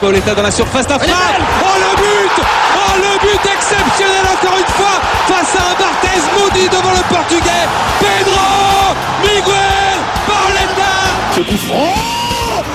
[0.00, 1.14] Pauletta dans la surface d'affaire.
[1.62, 2.44] Oh le but
[2.76, 7.64] Oh le but exceptionnel encore une fois face à un Barthez maudit devant le portugais.
[8.00, 10.92] Pedro Miguel Pauletta
[11.34, 11.94] Ce coup franc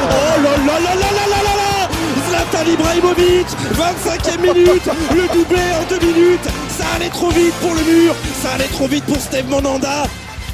[0.09, 1.89] Oh là là là là là là là là
[2.29, 6.47] Zlatan Ibrahimovic 25e minute Le doublé en deux minutes
[6.99, 10.03] allait trop vite pour le mur Ça allait trop vite pour Steve Monanda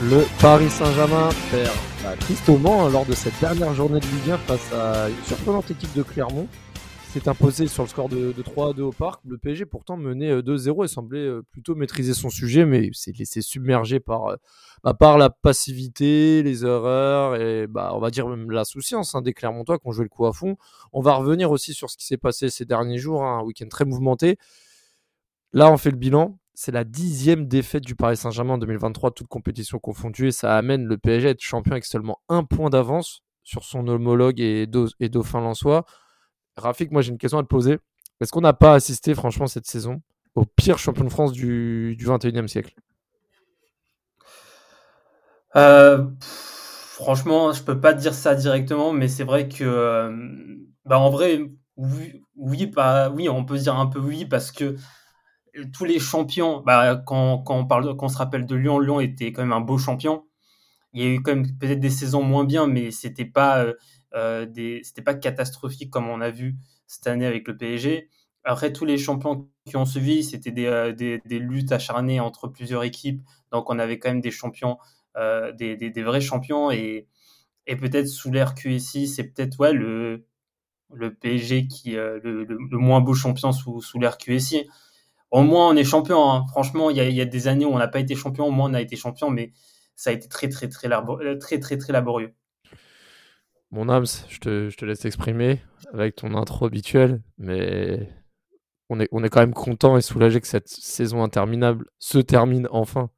[0.02, 1.74] Le Paris Saint-Germain perd
[2.04, 5.72] bah, tristement hein, lors de cette dernière journée de Ligue 1 face à une surprenante
[5.72, 6.48] équipe de Clermont
[7.08, 9.22] s'est imposé sur le score de, 3 à 2 au parc.
[9.26, 14.02] Le PSG pourtant menait 2-0 et semblait plutôt maîtriser son sujet, mais s'est laissé submerger
[14.02, 14.36] par,
[14.84, 19.34] bah, par la passivité, les erreurs et bah, on va dire même l'insouciance hein, des
[19.34, 20.58] Clermontois qui ont joué le coup à fond.
[20.92, 23.68] On va revenir aussi sur ce qui s'est passé ces derniers jours, hein, un week-end
[23.70, 24.38] très mouvementé.
[25.54, 26.38] Là, on fait le bilan.
[26.54, 30.86] C'est la dixième défaite du Paris Saint-Germain en 2023, toute compétition confondue, et ça amène
[30.86, 35.42] le PSG à être champion avec seulement un point d'avance sur son homologue et, dauphin
[35.42, 35.86] lensois.
[36.56, 37.80] Rafik, moi j'ai une question à te poser.
[38.22, 40.02] Est-ce qu'on n'a pas assisté franchement cette saison
[40.36, 42.74] au pire champion de France du, du 21e siècle?
[45.58, 46.06] Euh,
[46.96, 50.16] Franchement, je peux pas dire ça directement, mais c'est vrai que, euh,
[50.86, 51.42] bah en vrai,
[51.76, 52.72] oui, oui,
[53.30, 54.78] on peut dire un peu oui parce que
[55.74, 59.62] tous les champions, bah, quand, on se rappelle de Lyon, Lyon était quand même un
[59.62, 60.26] beau champion.
[60.94, 63.74] Il y a eu quand même peut-être des saisons moins bien, mais c'était pas euh,
[64.16, 66.56] euh, pas catastrophique comme on a vu
[66.88, 68.10] cette année avec le PSG.
[68.44, 72.84] Après, tous les champions qui ont suivi, c'était des, euh, des, luttes acharnées entre plusieurs
[72.84, 73.22] équipes.
[73.52, 74.78] Donc, on avait quand même des champions,
[75.16, 76.72] des, vrais champions.
[76.72, 77.08] Et,
[77.68, 80.26] peut-être sous l'ère QSI, c'est peut-être ouais, le,
[81.20, 84.68] PSG qui le, moins beau champion sous, sous l'ère QSI.
[85.36, 86.32] Au moins, on est champion.
[86.32, 86.46] Hein.
[86.52, 88.46] Franchement, il y, a, y, a, des années où on n'a pas été champion.
[88.46, 89.52] Au moins, on a été champion, mais
[89.94, 92.34] ça a été très, très, très, très, très, très, très laborieux.
[93.70, 95.60] Mon âme, je te, je te laisse exprimer
[95.92, 98.08] avec ton intro habituel, mais
[98.90, 102.70] on est, on est quand même content et soulagé que cette saison interminable se termine
[102.72, 103.10] enfin.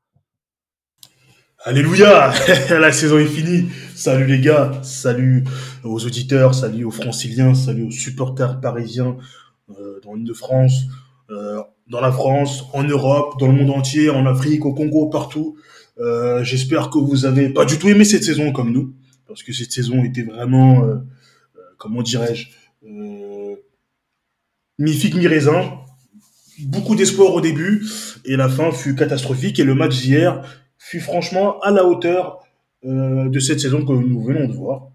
[1.65, 2.33] Alléluia
[2.71, 3.69] La saison est finie.
[3.93, 5.43] Salut les gars, salut
[5.83, 9.17] aux auditeurs, salut aux franciliens, salut aux supporters parisiens
[9.69, 14.09] euh, dans l'île de France, euh, dans la France, en Europe, dans le monde entier,
[14.09, 15.57] en Afrique, au Congo, partout.
[15.99, 18.93] Euh, j'espère que vous avez pas du tout aimé cette saison comme nous
[19.27, 20.95] parce que cette saison était vraiment, euh,
[21.57, 22.47] euh, comment dirais-je,
[22.85, 23.55] euh,
[24.79, 25.79] mi-figue, mi-raisin.
[26.59, 27.85] Beaucoup d'espoir au début
[28.25, 30.41] et la fin fut catastrophique et le match d'hier
[30.79, 32.39] fut franchement à la hauteur
[32.83, 34.87] de cette saison que nous venons de voir,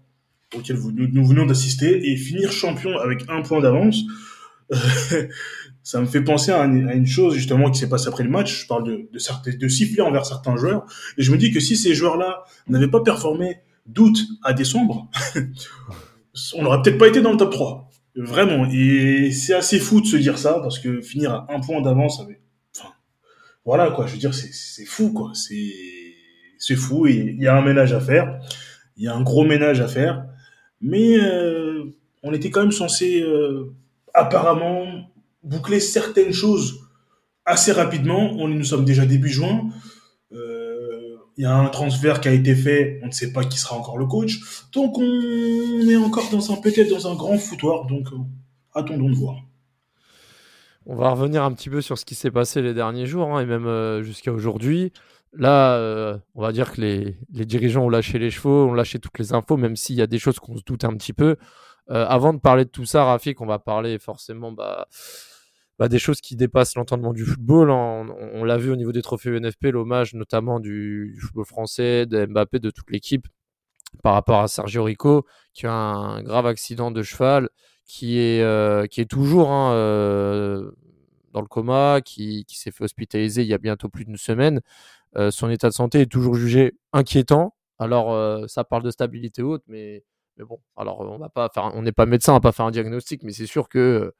[0.55, 4.01] auquel nous, venons d'assister et finir champion avec un point d'avance.
[5.83, 8.63] ça me fait penser à, une chose justement qui s'est passée après le match.
[8.63, 10.85] Je parle de, de, de siffler envers certains joueurs
[11.17, 15.09] et je me dis que si ces joueurs-là n'avaient pas performé d'août à décembre,
[16.55, 17.89] on n'aurait peut-être pas été dans le top 3.
[18.15, 18.67] Vraiment.
[18.71, 22.21] Et c'est assez fou de se dire ça, parce que finir à un point d'avance
[22.21, 22.41] avec.
[22.77, 22.93] Enfin,
[23.65, 24.05] voilà, quoi.
[24.05, 25.31] Je veux dire, c'est fou, quoi.
[25.33, 27.07] C'est fou.
[27.07, 28.39] Et il y a un ménage à faire.
[28.97, 30.25] Il y a un gros ménage à faire.
[30.81, 31.85] Mais euh,
[32.21, 33.73] on était quand même censé, euh,
[34.13, 34.85] apparemment,
[35.43, 36.79] boucler certaines choses
[37.45, 38.31] assez rapidement.
[38.37, 39.69] On, nous sommes déjà début juin
[41.37, 43.75] il y a un transfert qui a été fait, on ne sait pas qui sera
[43.75, 44.39] encore le coach.
[44.71, 48.17] Donc on est encore dans un peut-être dans un grand foutoir, donc euh,
[48.73, 49.37] attendons de voir.
[50.85, 53.41] On va revenir un petit peu sur ce qui s'est passé les derniers jours hein,
[53.41, 54.91] et même euh, jusqu'à aujourd'hui.
[55.35, 58.99] Là, euh, on va dire que les, les, dirigeants ont lâché les chevaux, ont lâché
[58.99, 61.37] toutes les infos, même s'il y a des choses qu'on se doute un petit peu.
[61.87, 64.87] avant de parler de tout ça, Rafik, on va parler forcément bah,
[65.79, 67.69] bah, des choses qui dépassent l'entendement du football.
[67.71, 72.59] On, l'a vu au niveau des trophées UNFP, l'hommage notamment du, football français, de Mbappé,
[72.59, 73.27] de toute l'équipe
[74.01, 77.49] par rapport à Sergio Rico, qui a un grave accident de cheval,
[77.85, 80.71] qui est, euh, qui est toujours hein, euh,
[81.31, 84.61] dans le coma, qui, qui s'est fait hospitaliser il y a bientôt plus d'une semaine.
[85.15, 87.55] Euh, son état de santé est toujours jugé inquiétant.
[87.77, 90.03] Alors, ça parle de stabilité haute, mais,
[90.37, 92.65] mais bon, alors on va pas faire, on n'est pas médecin, on va pas faire
[92.65, 94.13] un diagnostic, mais c'est sûr que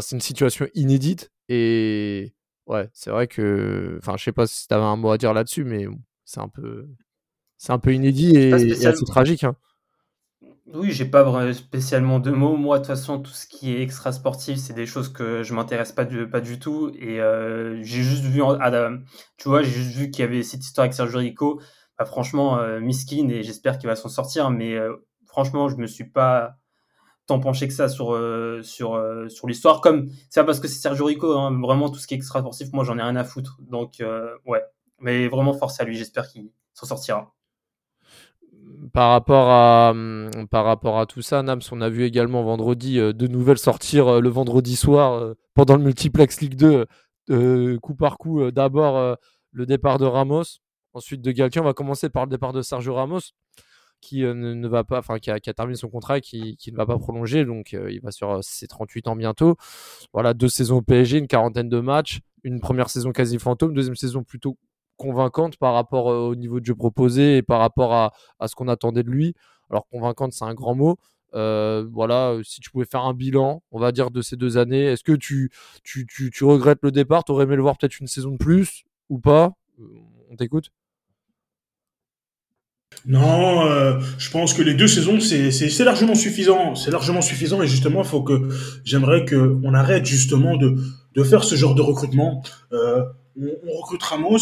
[0.00, 2.34] c'est une situation inédite et
[2.66, 5.32] ouais, c'est vrai que, enfin, je sais pas si tu avais un mot à dire
[5.32, 5.86] là-dessus, mais
[6.24, 6.88] c'est un peu,
[7.58, 9.44] c'est un peu inédit et, assez tragique.
[9.44, 9.56] Hein.
[10.74, 12.56] Oui, j'ai pas spécialement de mots.
[12.56, 15.54] Moi, de toute façon, tout ce qui est extra sportif, c'est des choses que je
[15.54, 16.90] m'intéresse pas du, pas du tout.
[16.98, 18.42] Et euh, j'ai juste vu,
[19.36, 21.60] tu vois, j'ai juste vu qu'il y avait cette histoire avec Sergio Rico.
[21.98, 24.50] Bah, franchement, euh, miskin et j'espère qu'il va s'en sortir.
[24.50, 26.56] Mais euh, franchement, je me suis pas
[27.26, 30.80] tant penché que ça sur euh, sur euh, sur l'histoire comme c'est parce que c'est
[30.80, 33.24] Sergio Rico hein, vraiment tout ce qui est extra sportif moi j'en ai rien à
[33.24, 34.62] foutre donc euh, ouais
[35.00, 35.96] Mais vraiment, force à lui.
[35.96, 37.34] J'espère qu'il s'en sortira.
[38.92, 42.98] Par rapport, à, hum, par rapport à tout ça, Nams, on a vu également vendredi
[43.14, 48.50] deux nouvelles sortir le vendredi soir pendant le multiplex Ligue 2, coup par coup.
[48.50, 49.16] D'abord
[49.52, 50.60] le départ de Ramos,
[50.94, 51.60] ensuite de Galtier.
[51.60, 53.32] On va commencer par le départ de Sergio Ramos,
[54.06, 56.96] qui ne, va pas, enfin qui a, terminé son contrat, et qui, ne va pas
[56.98, 59.56] prolonger, donc il va sur ses 38 ans bientôt.
[60.12, 63.96] Voilà, deux saisons au PSG, une quarantaine de matchs, une première saison quasi fantôme, deuxième
[63.96, 64.56] saison plutôt
[64.96, 68.12] convaincante par rapport au niveau de jeu proposé et par rapport à,
[68.46, 69.34] ce qu'on attendait de lui.
[69.70, 70.96] Alors convaincante, c'est un grand mot.
[71.32, 75.02] voilà, si tu pouvais faire un bilan, on va dire, de ces deux années, est-ce
[75.02, 75.50] que tu,
[75.82, 77.24] tu, tu, regrettes le départ?
[77.24, 79.52] Tu aurais aimé le voir peut-être une saison de plus ou pas?
[80.30, 80.70] On t'écoute
[83.04, 86.74] non, je pense que les deux saisons, c'est largement suffisant.
[86.74, 88.48] C'est largement suffisant et justement, faut que
[88.84, 90.76] j'aimerais qu'on arrête justement de,
[91.14, 92.42] de faire ce genre de recrutement.
[92.72, 93.06] on,
[93.38, 94.38] on, recrute Ramos,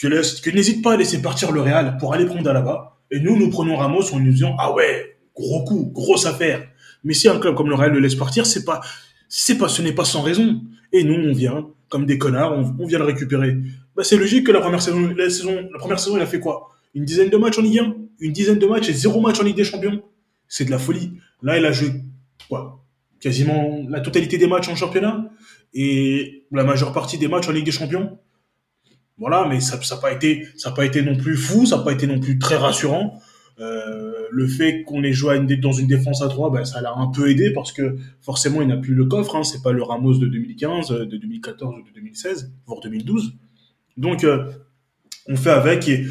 [0.00, 2.98] que, n'hésite pas à laisser partir le Real pour aller prendre là-bas.
[3.10, 6.66] Et nous, nous prenons Ramos en nous disant, ah ouais, gros coup, grosse affaire.
[7.04, 8.80] Mais si un club comme le Real le laisse partir, c'est pas,
[9.28, 10.60] c'est pas, ce n'est pas sans raison.
[10.92, 13.56] Et nous, on vient, comme des connards, on, vient le récupérer.
[13.96, 16.40] Bah, c'est logique que la première saison, la saison, la première saison, il a fait
[16.40, 16.70] quoi?
[16.94, 19.44] Une dizaine de matchs en Ligue 1, une dizaine de matchs et zéro match en
[19.44, 20.02] Ligue des Champions.
[20.48, 21.12] C'est de la folie.
[21.42, 21.90] Là, il a joué,
[22.48, 22.84] quoi?
[23.20, 25.30] Quasiment la totalité des matchs en championnat
[25.72, 28.18] et la majeure partie des matchs en Ligue des Champions.
[29.18, 31.92] Voilà, mais ça n'a pas été, ça pas été non plus fou, ça n'a pas
[31.92, 33.20] été non plus très rassurant.
[33.60, 37.06] Euh, le fait qu'on ait joué dans une défense à 3, ben, ça l'a un
[37.06, 39.36] peu aidé parce que forcément il n'a plus le coffre.
[39.36, 43.34] Hein, c'est pas le Ramos de 2015, de 2014 ou de 2016, voire 2012.
[43.96, 44.50] Donc euh,
[45.28, 46.04] on fait avec et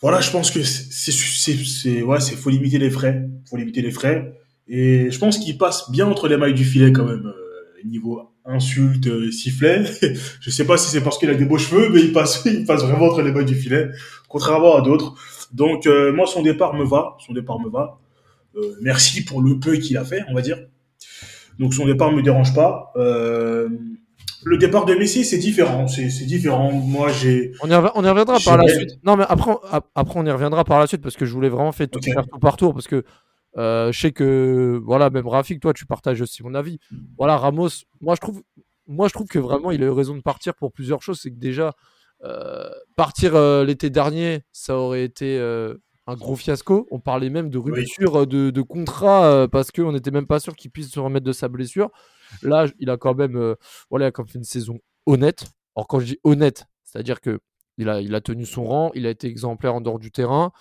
[0.00, 3.90] voilà, je pense que c'est c'est ouais, c'est faut limiter les frais, faut limiter les
[3.90, 4.32] frais
[4.68, 8.28] et je pense qu'il passe bien entre les mailles du filet quand même euh, niveau
[8.48, 9.84] insulte, euh, sifflet.
[10.40, 12.64] je sais pas si c'est parce qu'il a des beaux cheveux, mais il passe, il
[12.64, 13.90] passe vraiment entre les mailles du filet,
[14.28, 15.14] contrairement à d'autres.
[15.52, 17.98] Donc euh, moi, son départ me va, son départ me va.
[18.56, 20.58] Euh, merci pour le peu qu'il a fait, on va dire.
[21.58, 22.92] Donc son départ me dérange pas.
[24.44, 26.72] Le départ de Messi, c'est différent, c'est différent.
[26.72, 27.52] Moi, j'ai.
[27.62, 28.98] On y, on y reviendra par la suite.
[29.04, 29.52] Non, mais après,
[29.94, 32.26] après, on y reviendra par la suite parce que je voulais vraiment faire tout, faire
[32.26, 33.04] tout par tour parce que
[33.56, 36.78] euh, je sais que, voilà, même Rafik, toi, tu partages aussi mon avis.
[37.16, 37.68] Voilà, Ramos,
[38.00, 38.42] moi, je trouve,
[38.86, 41.20] moi, je trouve que vraiment, il a eu raison de partir pour plusieurs choses.
[41.20, 41.72] C'est que déjà,
[42.24, 45.38] euh, partir euh, l'été dernier, ça aurait été
[46.06, 46.86] un gros fiasco.
[46.90, 50.70] On parlait même de rupture de, de, contrat parce qu'on n'était même pas sûr qu'il
[50.70, 51.90] puisse se remettre de sa blessure.
[52.42, 53.54] Là, il a quand même,
[53.90, 55.46] voilà, il a quand même fait une saison honnête.
[55.76, 57.40] Alors, quand je dis honnête, c'est-à-dire que
[57.78, 60.52] il a, il tenu son rang, il a été exemplaire en dehors du terrain.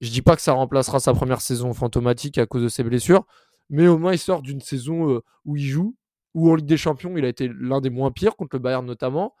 [0.00, 3.24] Je dis pas que ça remplacera sa première saison fantomatique à cause de ses blessures,
[3.70, 5.96] mais au moins il sort d'une saison euh, où il joue,
[6.34, 8.84] où en Ligue des Champions il a été l'un des moins pires contre le Bayern
[8.84, 9.34] notamment.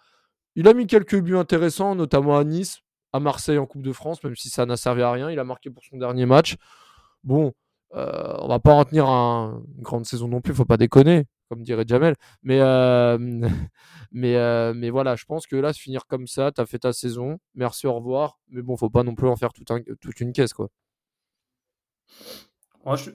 [0.54, 2.80] Il a mis quelques buts intéressants, notamment à Nice,
[3.12, 5.30] à Marseille en Coupe de France, même si ça n'a servi à rien.
[5.30, 6.56] Il a marqué pour son dernier match.
[7.22, 7.52] Bon,
[7.94, 11.62] euh, on va pas en tenir une grande saison non plus, faut pas déconner, comme
[11.62, 12.14] dirait Jamel.
[12.42, 13.18] Mais euh,
[14.10, 16.78] Mais, euh, mais voilà, je pense que là, se finir comme ça, tu as fait
[16.78, 18.38] ta saison, merci, au revoir.
[18.48, 19.64] Mais bon, faut pas non plus en faire tout
[20.00, 20.68] toute une caisse, quoi.
[22.86, 23.10] Moi, je,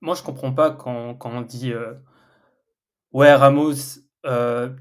[0.00, 1.92] moi, je comprends pas quand, quand on dit euh,
[3.12, 4.30] Ouais, Ramos, tu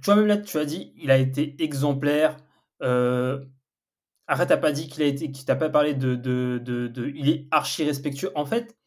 [0.06, 2.38] vois, même là, tu as dit, il a été exemplaire.
[2.82, 7.30] arrête, t'as pas dit qu'il a été, qu'il t'a pas parlé de, de, de, Il
[7.30, 8.32] est archi respectueux.
[8.36, 8.78] En fait,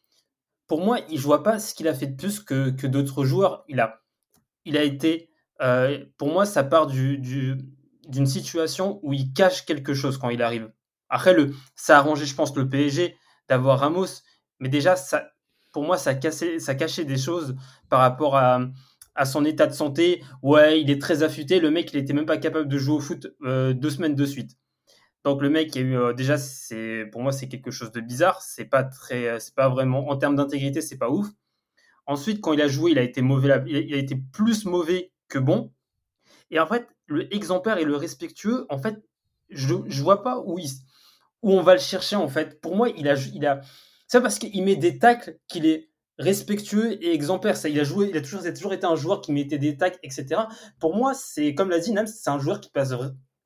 [0.67, 3.63] pour moi, je vois pas ce qu'il a fait de plus que, d'autres joueurs.
[3.67, 5.29] Il a, été
[5.61, 7.21] euh, pour moi, ça part d'une
[8.07, 10.71] du, situation où il cache quelque chose quand il arrive.
[11.09, 13.15] Après, le, ça a arrangé, je pense, le PSG
[13.47, 14.23] d'avoir Ramos,
[14.59, 14.95] mais déjà,
[15.71, 17.55] pour moi, ça, cassait, ça cachait des choses
[17.89, 18.59] par rapport à,
[19.25, 20.21] son état de santé.
[20.43, 21.59] Ouais, il est très affûté.
[21.59, 24.25] Le mec, il était même pas capable de jouer au foot euh, deux semaines de
[24.25, 24.57] suite.
[25.27, 26.37] Donc le mec, euh, déjà,
[27.11, 28.41] pour moi, c'est quelque chose de bizarre.
[28.41, 31.27] C'est pas très, c'est pas vraiment en termes d'intégrité, c'est pas ouf.
[32.05, 33.61] Ensuite, quand il a joué, il a été mauvais.
[33.67, 35.73] Il a été plus mauvais que bon.
[36.49, 39.03] Et en fait, le exemplaire et le respectueux, en fait,
[39.49, 40.61] je ne vois pas où,
[41.41, 42.61] on va le chercher, en fait.
[42.61, 43.15] Pour moi, il a.
[43.33, 43.59] Il a
[44.07, 47.57] c'est parce qu'il met des tacles qu'il est respectueux et exemplaire.
[47.57, 50.43] Ça, il a joué, il a toujours, été un joueur qui mettait des tacles, etc.
[50.79, 52.93] Pour moi, c'est comme l'a dit Nams, c'est un joueur qui passe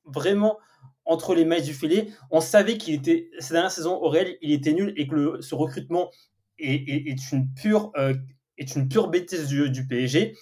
[0.04, 0.60] vraiment
[1.04, 2.08] entre les mailles du filet.
[2.30, 5.54] On savait qu'il était, cette dernière saison au Real, il était nul et que ce
[5.54, 6.10] recrutement
[6.58, 8.14] est, est, une pure, euh,
[8.58, 10.36] est une pure bêtise du, du PSG.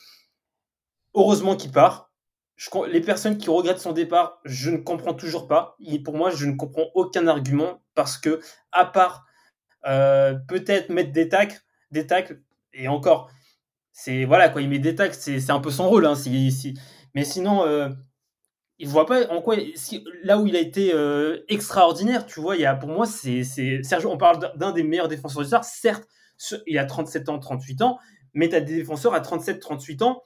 [1.14, 2.12] Heureusement qu'il part.
[2.88, 5.76] les personnes qui regrettent son départ, je ne comprends toujours pas.
[6.04, 8.40] pour moi, je ne comprends aucun argument parce que,
[8.72, 9.26] à part
[9.86, 13.30] euh, peut-être mettre des tacles, des tacles, et encore,
[13.92, 16.06] c'est voilà quoi, il met des tacles, c'est un peu son rôle.
[16.06, 16.14] Hein,
[17.14, 17.88] mais sinon, euh,
[18.80, 19.56] il voit pas en quoi
[20.24, 23.44] là où il a été euh, extraordinaire, tu vois, il y a pour moi c'est
[23.44, 26.08] Sergio on parle d'un des meilleurs défenseurs du certes,
[26.66, 27.98] il a 37 ans, 38 ans,
[28.32, 30.22] mais tu as des défenseurs à 37 38 ans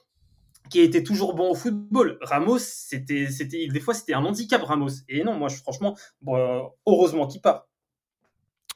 [0.69, 2.17] qui étaient toujours bons au football.
[2.21, 5.03] Ramos, c'était c'était des fois c'était un handicap Ramos.
[5.09, 5.95] Et non, moi franchement
[6.87, 7.67] heureusement qu'il part.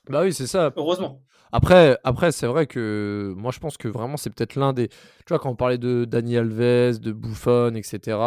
[0.10, 0.74] Bah oui, c'est ça.
[0.76, 1.22] Heureusement.
[1.52, 4.88] Après, après c'est vrai que moi je pense que vraiment c'est peut-être l'un des.
[4.90, 4.96] Tu
[5.30, 8.18] vois, quand on parlait de Dani Alves, de Buffon, etc.,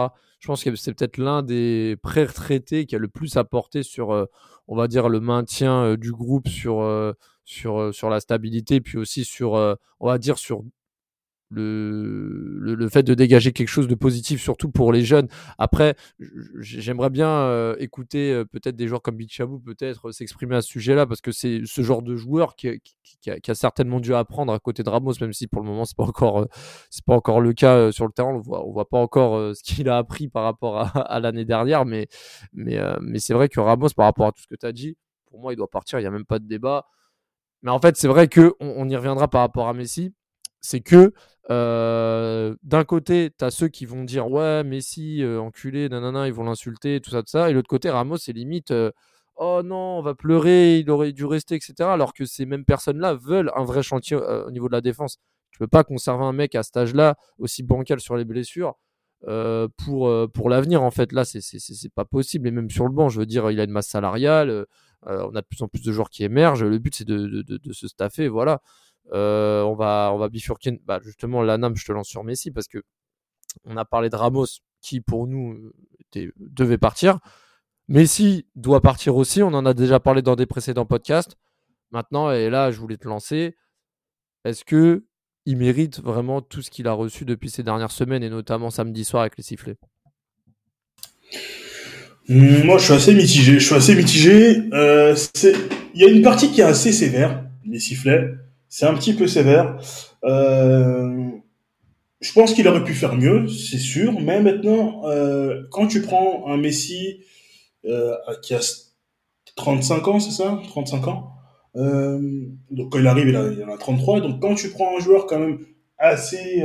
[0.41, 4.27] je pense que c'est peut-être l'un des pré-retraités qui a le plus apporté sur, euh,
[4.67, 7.13] on va dire, le maintien euh, du groupe, sur, euh,
[7.45, 10.63] sur, sur la stabilité, puis aussi sur, on va dire, sur
[11.53, 15.29] le, le, fait de dégager quelque chose de positif, surtout pour les jeunes.
[15.59, 15.95] Après,
[16.59, 20.69] j'aimerais bien euh, écouter euh, peut-être des joueurs comme Bichabou peut-être euh, s'exprimer à ce
[20.69, 24.83] sujet-là, parce que c'est ce genre de joueur qui, a, certainement dû apprendre à côté
[24.83, 26.47] de Ramos, même si pour le moment c'est pas encore
[27.07, 28.35] pas encore le cas sur le terrain.
[28.35, 31.85] On voit, on voit pas encore ce qu'il a appris par rapport à, l'année dernière,
[31.85, 32.09] mais
[32.53, 34.97] mais mais c'est vrai que Ramos, par rapport à tout ce que tu as dit,
[35.27, 36.01] pour moi il doit partir.
[36.01, 36.87] Il y a même pas de débat.
[37.63, 40.13] Mais en fait, c'est vrai que on y reviendra par rapport à Messi
[40.63, 41.13] c'est que
[41.49, 47.01] d'un côté, tu as ceux qui vont dire ouais, Messi, enculé, nanana, ils vont l'insulter,
[47.01, 47.51] tout ça, tout ça.
[47.51, 48.73] Et l'autre côté, Ramos, c'est limite
[49.37, 51.75] oh non, on va pleurer, il aurait dû rester, etc.
[51.81, 55.19] Alors que ces mêmes personnes-là veulent un vrai chantier au niveau de la défense.
[55.51, 58.75] Tu peux pas conserver un mec à cet âge-là, aussi bancal sur les blessures.
[59.23, 63.27] pour, l'avenir en fait là c'est pas possible et même sur le banc je veux
[63.27, 64.67] dire il a une masse salariale
[65.07, 67.73] on a de plus en plus de joueurs qui émergent le but c'est de, de,
[67.73, 68.61] se staffer voilà
[69.13, 70.81] euh, on, va, on va bifurquer.
[70.85, 72.79] Bah, justement, la NAM, je te lance sur Messi parce que
[73.65, 74.47] on a parlé de Ramos
[74.81, 75.73] qui, pour nous,
[76.39, 77.19] devait partir.
[77.89, 79.43] Messi doit partir aussi.
[79.43, 81.37] On en a déjà parlé dans des précédents podcasts.
[81.91, 83.57] Maintenant, et là, je voulais te lancer.
[84.45, 85.05] Est-ce que
[85.45, 89.05] il mérite vraiment tout ce qu'il a reçu depuis ces dernières semaines et notamment samedi
[89.05, 89.77] soir avec les sifflets?
[92.29, 93.59] Mmh, Moi, je suis assez mitigé.
[93.59, 94.63] Je suis assez mitigé.
[94.73, 95.15] Euh,
[95.95, 98.31] il y a une partie qui est assez sévère, les sifflets
[98.73, 99.77] c'est un petit peu sévère.
[100.25, 101.29] Euh,
[102.21, 106.47] je pense qu'il aurait pu faire mieux, c'est sûr, mais maintenant, euh, quand tu prends
[106.47, 107.21] un Messi
[107.85, 108.61] euh, qui a
[109.57, 110.59] 35 ans, c'est ça?
[110.69, 111.33] 35 ans
[111.75, 114.23] Donc quand il arrive, il, a, en a 33.
[114.23, 115.59] Donc quand tu prends un joueur quand même
[115.99, 116.65] assez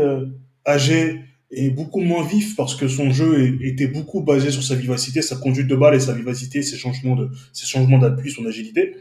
[0.66, 1.20] âgé
[1.52, 5.36] et beaucoup moins vif parce que son jeu était beaucoup basé sur sa vivacité, sa
[5.36, 8.96] conduite de balle et sa vivacité, ses changements de, ses changements d'appui, son agilité.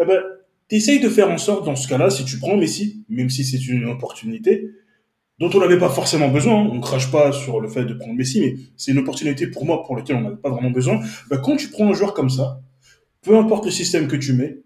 [0.00, 0.22] Eh ben,
[0.70, 3.64] Essaye de faire en sorte, dans ce cas-là, si tu prends Messi, même si c'est
[3.66, 4.70] une opportunité,
[5.38, 8.14] dont on n'avait pas forcément besoin, on ne crache pas sur le fait de prendre
[8.14, 11.00] Messi, mais c'est une opportunité pour moi pour laquelle on n'avait pas vraiment besoin.
[11.28, 12.60] Bah, quand tu prends un joueur comme ça,
[13.22, 14.58] peu importe le système que tu mets,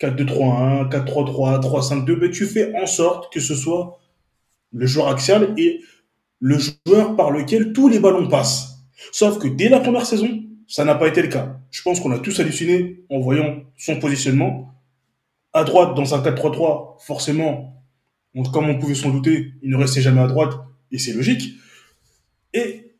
[0.00, 3.98] 4-2-3-1, 4-3-3, 3-5-2, bah, tu fais en sorte que ce soit
[4.72, 5.80] le joueur axial et
[6.40, 8.84] le joueur par lequel tous les ballons passent.
[9.12, 11.58] Sauf que dès la première saison, ça n'a pas été le cas.
[11.70, 14.74] Je pense qu'on a tous halluciné en voyant son positionnement
[15.56, 17.82] à droite dans un 4-3-3, forcément,
[18.52, 20.52] comme on pouvait s'en douter, il ne restait jamais à droite,
[20.92, 21.54] et c'est logique.
[22.52, 22.92] Et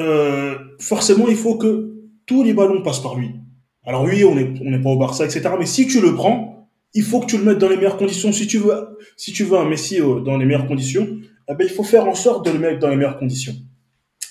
[0.00, 1.92] euh, forcément, il faut que
[2.26, 3.36] tous les ballons passent par lui.
[3.84, 5.50] Alors oui, on n'est pas au Barça, etc.
[5.56, 8.32] Mais si tu le prends, il faut que tu le mettes dans les meilleures conditions.
[8.32, 11.06] Si tu veux, si tu veux un Messi euh, dans les meilleures conditions,
[11.48, 13.54] eh ben, il faut faire en sorte de le mettre dans les meilleures conditions.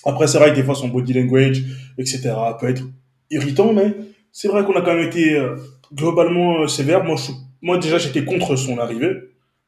[0.04, 1.64] Après, c'est vrai que des fois, son body language,
[1.96, 2.82] etc., peut être
[3.30, 3.96] irritant, mais
[4.32, 5.56] c'est vrai qu'on a quand même été euh,
[5.92, 7.04] globalement euh, sévère.
[7.04, 7.16] Moi,
[7.60, 9.12] moi déjà, j'étais contre son arrivée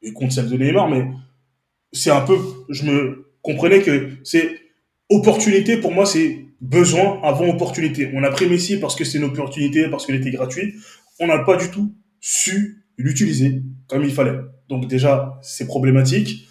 [0.03, 1.07] et contre celle de Neymar, mais
[1.93, 2.39] c'est un peu,
[2.69, 4.61] je me comprenais que c'est
[5.11, 8.11] opportunité pour moi, c'est besoin avant opportunité.
[8.15, 10.75] On a pris Messi parce que c'est une opportunité, parce qu'elle était gratuite.
[11.21, 14.39] On n'a pas du tout su l'utiliser comme il fallait.
[14.69, 16.49] Donc déjà, c'est problématique.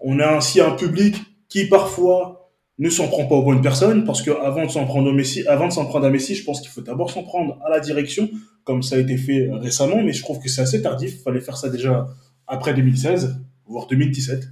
[0.00, 1.16] On a ainsi un public
[1.48, 2.41] qui parfois
[2.78, 5.46] ne s'en prend pas aux bonnes personnes parce que avant de s'en prendre au Messi,
[5.46, 7.80] avant de s'en prendre à Messi, je pense qu'il faut d'abord s'en prendre à la
[7.80, 8.30] direction,
[8.64, 11.14] comme ça a été fait récemment, mais je trouve que c'est assez tardif.
[11.14, 12.08] Il fallait faire ça déjà
[12.46, 13.36] après 2016,
[13.66, 14.48] voire 2017.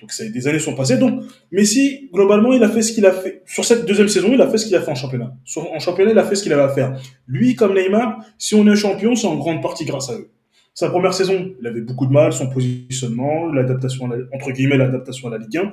[0.00, 0.96] Donc ça, des années sont passées.
[0.96, 1.22] Donc
[1.52, 4.30] Messi, globalement, il a fait ce qu'il a fait sur cette deuxième saison.
[4.32, 5.34] Il a fait ce qu'il a fait en championnat.
[5.56, 7.00] en championnat, il a fait ce qu'il avait à faire.
[7.26, 10.30] Lui, comme Neymar, si on est champion, c'est en grande partie grâce à eux.
[10.74, 15.32] Sa première saison, il avait beaucoup de mal, son positionnement, l'adaptation, entre guillemets, l'adaptation à
[15.32, 15.72] la Ligue 1.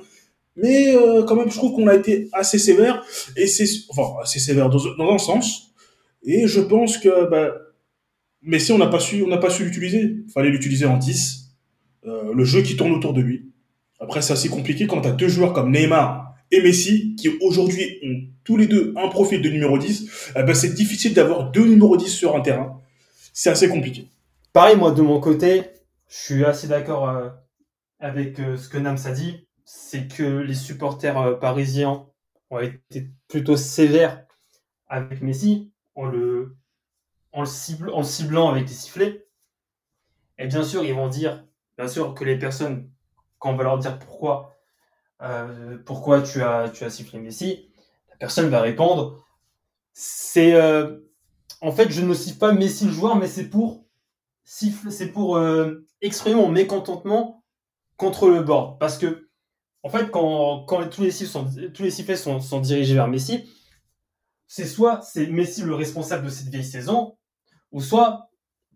[0.57, 4.39] Mais euh, quand même, je trouve qu'on a été assez sévère, et c'est enfin assez
[4.39, 5.73] sévère dans, un sens.
[6.23, 7.53] Et je pense que bah,
[8.41, 10.17] Messi, on n'a pas su, on n'a pas su l'utiliser.
[10.25, 11.47] Il fallait l'utiliser en 10.
[12.05, 13.51] Euh, le jeu qui tourne autour de lui.
[13.99, 17.99] Après, c'est assez compliqué quand tu as deux joueurs comme Neymar et Messi qui aujourd'hui
[18.03, 20.31] ont tous les deux un profil de numéro 10.
[20.35, 22.81] Eh ben, c'est difficile d'avoir deux numéros 10 sur un terrain.
[23.33, 24.07] C'est assez compliqué.
[24.53, 25.63] Pareil, moi de mon côté,
[26.07, 27.29] je suis assez d'accord euh,
[27.99, 32.07] avec euh, ce que Nams a dit c'est que les supporters euh, parisiens
[32.49, 34.25] ont été plutôt sévères
[34.87, 36.55] avec Messi en le,
[37.33, 39.27] en ciblant avec des sifflets.
[40.37, 41.45] Et bien sûr, ils vont dire,
[41.77, 42.89] bien sûr, que les personnes,
[43.39, 44.55] quand on va leur dire pourquoi,
[45.21, 47.69] euh, pourquoi tu as, tu as sifflé Messi,
[48.09, 49.21] la personne va répondre,
[49.91, 50.99] c'est, euh,
[51.59, 53.83] en fait, je ne siffle pas Messi le joueur, mais c'est pour
[54.45, 55.37] siffle, c'est pour
[55.99, 57.43] exprimer mon mécontentement
[57.97, 58.79] contre le board.
[58.79, 59.26] Parce que,
[59.87, 61.11] en fait, quand, tous les
[61.91, 63.49] sifflets sont, dirigés vers Messi,
[64.45, 67.15] c'est soit c'est Messi le responsable de cette vieille saison,
[67.71, 68.29] ou soit,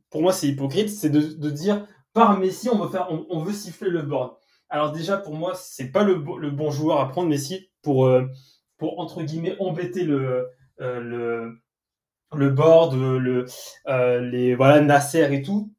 [0.10, 3.90] pour moi c'est hypocrite, c'est de, dire par Messi on veut faire, on, veut siffler
[3.90, 4.38] le board.
[4.70, 8.26] Alors déjà pour moi c'est pas le, bon joueur à prendre Messi pour euh,
[8.78, 10.48] pour entre guillemets embêter le
[10.80, 11.52] euh,
[12.32, 15.74] board, euh, les Nasser et tout.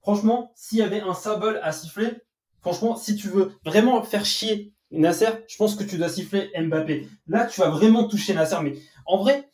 [0.00, 2.12] Franchement, s'il y avait un symbole à siffler,
[2.60, 7.08] franchement, si tu veux vraiment faire chier Nasser, je pense que tu dois siffler Mbappé.
[7.26, 8.74] Là, tu vas vraiment toucher Nasser, mais
[9.04, 9.48] en vrai,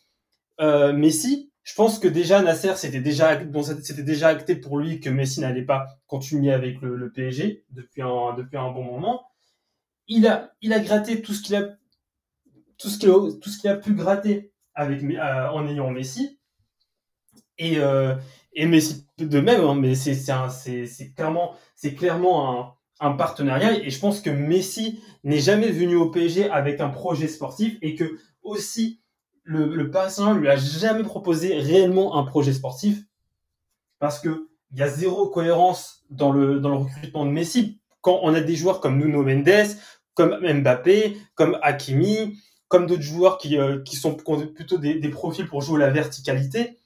[0.61, 3.41] euh, Messi, je pense que déjà Nasser, c'était déjà,
[3.83, 8.35] c'était déjà acté pour lui que Messi n'allait pas continuer avec le, PSG depuis un,
[8.37, 9.25] depuis un bon moment.
[10.09, 11.77] Il a, il a gratté tout ce qu'il a,
[12.77, 13.11] tout ce qu'il
[13.41, 16.39] tout ce qu'il a pu gratter avec, euh, en ayant Messi.
[17.59, 18.17] Et, euh,
[18.55, 23.79] et Messi de même, hein, mais c'est, c'est, c'est clairement, c'est clairement un, un partenariat.
[23.79, 27.95] Et je pense que Messi n'est jamais venu au PSG avec un projet sportif et
[27.95, 29.01] que aussi
[29.45, 33.03] le, le lui a jamais proposé réellement un projet sportif
[33.99, 37.79] parce que il y a zéro cohérence dans le, dans le recrutement de Messi.
[38.01, 39.77] Quand on a des joueurs comme Nuno Mendes,
[40.15, 45.47] comme Mbappé, comme Hakimi, comme d'autres joueurs qui, euh, qui sont plutôt des, des, profils
[45.47, 46.79] pour jouer la verticalité.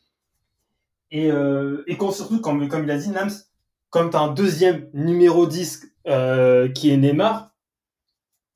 [1.13, 3.31] Et, euh, et quand, surtout, comme, comme il a dit, Nams,
[3.91, 7.57] comme tu as un deuxième numéro 10 euh, qui est Neymar,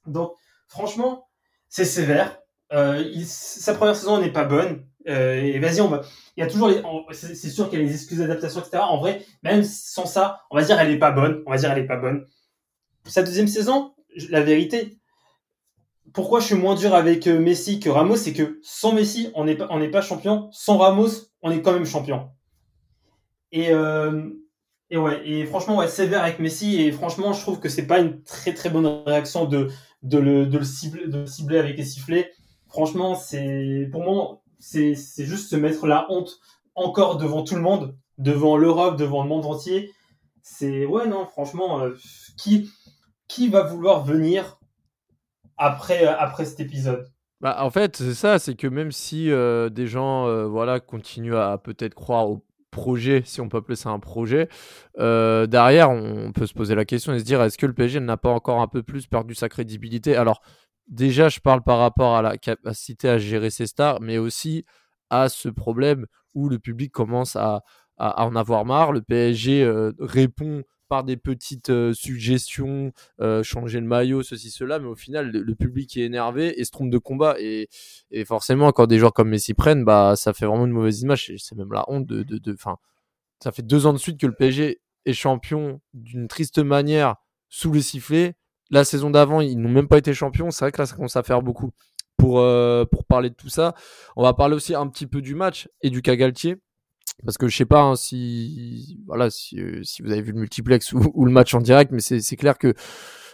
[0.06, 0.32] donc
[0.68, 1.28] franchement,
[1.68, 2.38] c'est sévère.
[2.72, 4.86] Euh, sa première saison n'est pas bonne.
[5.08, 6.02] Euh, et vas-y, on va.
[6.36, 6.82] Il y a toujours les.
[7.12, 8.78] C'est sûr qu'il y a les excuses d'adaptation, etc.
[8.82, 11.42] En vrai, même sans ça, on va dire elle est pas bonne.
[11.46, 12.24] On va dire elle est pas bonne.
[13.06, 13.94] Sa deuxième saison,
[14.28, 14.98] la vérité.
[16.12, 19.54] Pourquoi je suis moins dur avec Messi que Ramos, c'est que sans Messi, on n'est
[19.54, 20.48] pas, pas champion.
[20.50, 21.08] Sans Ramos,
[21.42, 22.30] on est quand même champion.
[23.52, 23.72] Et
[24.90, 26.80] et ouais, et franchement, ouais, sévère avec Messi.
[26.82, 29.68] Et franchement, je trouve que c'est pas une très très bonne réaction de
[30.02, 32.32] de le, de le cibler, de le cibler avec les sifflets
[32.70, 36.38] franchement, c'est pour moi, c'est juste se mettre la honte
[36.74, 39.92] encore devant tout le monde, devant l'Europe, devant le monde entier.
[40.42, 41.94] C'est ouais non, franchement, euh,
[42.38, 42.70] qui
[43.28, 44.58] qui va vouloir venir
[45.58, 47.10] après après cet épisode?
[47.40, 51.36] Bah, en fait, c'est ça, c'est que même si euh, des gens euh, voilà, continuent
[51.36, 54.48] à, peut-être croire au projet, si on peut appeler ça un projet,
[54.96, 58.16] derrière, on peut se poser la question et se dire est-ce que le PSG n'a
[58.16, 60.16] pas encore un peu plus perdu sa crédibilité?
[60.16, 60.40] Alors,
[60.90, 64.64] déjà, je parle par rapport à la capacité à gérer ses stars, mais aussi
[65.08, 67.62] à ce problème où le public commence à,
[67.98, 68.92] en avoir marre.
[68.92, 74.78] Le PSG euh, répond par des petites euh, suggestions, euh, changer le maillot, ceci, cela,
[74.78, 77.36] mais au final, le, public est énervé et se trompe de combat.
[77.40, 77.68] Et,
[78.26, 81.32] forcément, quand des joueurs comme Messi prennent, bah, ça fait vraiment une mauvaise image.
[81.38, 82.22] C'est même la honte de.
[82.22, 82.56] de, de
[83.42, 87.16] ça fait deux ans de suite que le PSG est champion d'une triste manière
[87.48, 88.34] sous les sifflets
[88.70, 90.50] la saison d'avant, ils n'ont même pas été champions.
[90.50, 91.72] C'est vrai que là, ça commence à faire beaucoup.
[92.16, 93.74] Pour, euh, pour parler de tout ça,
[94.14, 96.56] on va parler aussi un petit peu du match et du Cagaltier.
[97.24, 100.40] Parce que je sais pas hein, si, voilà, si, euh, si, vous avez vu le
[100.40, 102.74] multiplex ou, le match en direct, mais c'est clair que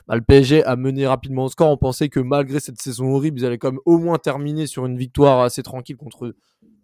[0.06, 1.70] bah, le PSG a mené rapidement au score.
[1.70, 4.86] On pensait que malgré cette saison horrible, ils allaient quand même au moins terminer sur
[4.86, 6.34] une victoire assez tranquille contre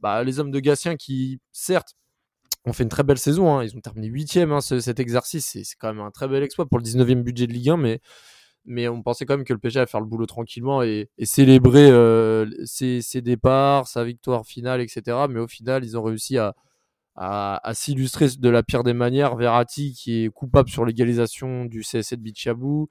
[0.01, 1.95] bah, les hommes de Gatien qui, certes,
[2.65, 3.57] ont fait une très belle saison.
[3.57, 3.65] Hein.
[3.65, 5.47] Ils ont terminé huitième hein, cet exercice.
[5.47, 8.01] C'est quand même un très bel exploit pour le 19e budget de Ligue 1, mais
[8.65, 11.91] mais on pensait quand même que le PSG allait faire le boulot tranquillement et, célébrer
[11.91, 15.27] euh, ses, départs, sa victoire finale, etc.
[15.29, 16.55] Mais au final, ils ont réussi à,
[17.17, 19.37] à, s'illustrer de la pire des manières.
[19.37, 22.89] Verratti qui est coupable sur l'égalisation du CSC de Bichabou.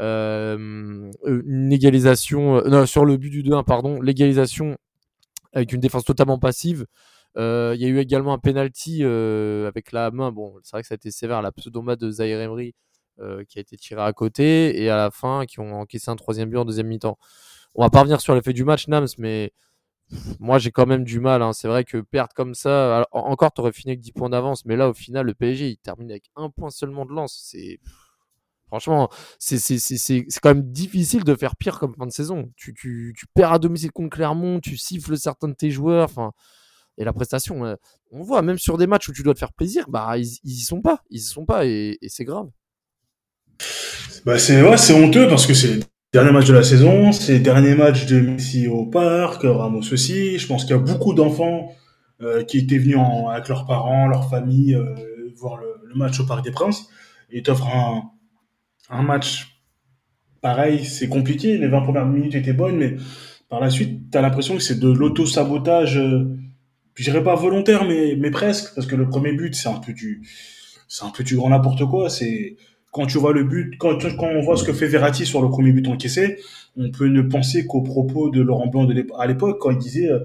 [0.00, 4.78] Euh, une égalisation euh, non, sur le but du 2-1 pardon l'égalisation
[5.52, 6.86] avec une défense totalement passive
[7.36, 10.94] il y a eu également un penalty avec la main bon c'est vrai que ça
[10.94, 12.74] a été sévère la pseudoma de Zaire Emery
[13.20, 16.16] euh, qui a été tiré à côté et à la fin qui ont encaissé un
[16.16, 17.18] troisième but en deuxième mi-temps.
[17.74, 19.52] On va pas revenir sur l'effet du match, Nams, mais
[20.40, 21.42] moi j'ai quand même du mal.
[21.42, 21.52] Hein.
[21.52, 24.76] C'est vrai que perdre comme ça, encore tu aurais fini avec 10 points d'avance, mais
[24.76, 27.40] là au final le PSG il termine avec un point seulement de lance.
[27.44, 27.78] C'est
[28.66, 29.58] franchement, c'est
[30.42, 32.50] quand même difficile de faire pire comme fin de saison.
[32.56, 36.32] Tu, tu, tu, perds à domicile contre Clermont, tu siffles certains de tes joueurs, enfin.
[36.98, 37.74] Et la prestation, euh,
[38.10, 40.52] on voit même sur des matchs où tu dois te faire plaisir, bah ils, ils
[40.52, 42.48] y sont pas, ils y sont pas et c'est grave.
[44.24, 45.80] Bah c'est ouais, c'est honteux parce que c'est
[46.12, 50.38] Dernier match de la saison, c'est dernier match de Messi au parc, Ramos aussi.
[50.38, 51.72] Je pense qu'il y a beaucoup d'enfants
[52.20, 52.98] euh, qui étaient venus
[53.30, 54.94] avec leurs parents, leur famille, euh,
[55.36, 56.90] voir le, match au Parc des Princes.
[57.30, 58.10] Et t'offres un,
[58.90, 59.58] un match
[60.42, 61.56] pareil, c'est compliqué.
[61.56, 62.96] Les 20 premières minutes étaient bonnes, mais
[63.48, 66.36] par la suite, tu as l'impression que c'est de l'auto-sabotage, euh,
[66.94, 69.94] je dirais pas volontaire, mais, mais presque, parce que le premier but, c'est un peu
[69.94, 70.20] du,
[70.88, 72.10] c'est un peu du grand n'importe quoi.
[72.10, 72.58] C'est,
[72.92, 75.72] quand tu vois le but, quand, on voit ce que fait Verratti sur le premier
[75.72, 76.38] but encaissé,
[76.76, 80.20] on peut ne penser qu'aux propos de Laurent Blanc à l'époque, quand il disait, euh,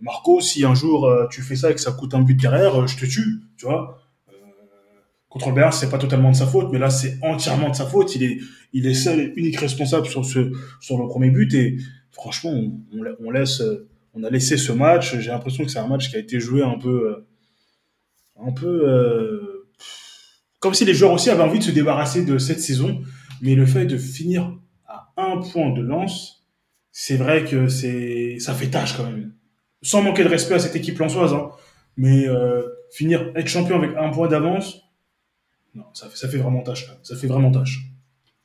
[0.00, 2.86] Marco, si un jour euh, tu fais ça et que ça coûte un but derrière,
[2.86, 3.98] je te tue, tu vois.
[5.28, 7.86] contre le Bayern, c'est pas totalement de sa faute, mais là, c'est entièrement de sa
[7.86, 8.14] faute.
[8.14, 8.38] Il est,
[8.72, 11.78] il est seul et unique responsable sur ce, sur le premier but et
[12.12, 12.54] franchement,
[13.20, 13.62] on, laisse,
[14.14, 15.16] on a laissé ce match.
[15.18, 17.26] J'ai l'impression que c'est un match qui a été joué un peu, euh,
[18.46, 19.57] un peu euh,
[20.60, 23.00] comme si les joueurs aussi avaient envie de se débarrasser de cette saison.
[23.40, 26.46] Mais le fait de finir à un point de lance,
[26.90, 29.32] c'est vrai que c'est, ça fait tâche quand même.
[29.82, 31.50] Sans manquer de respect à cette équipe lançoise, hein.
[31.96, 34.82] mais euh, finir être champion avec un point d'avance,
[35.74, 36.90] non, ça fait, ça fait vraiment tâche.
[37.04, 37.87] Ça fait vraiment tâche.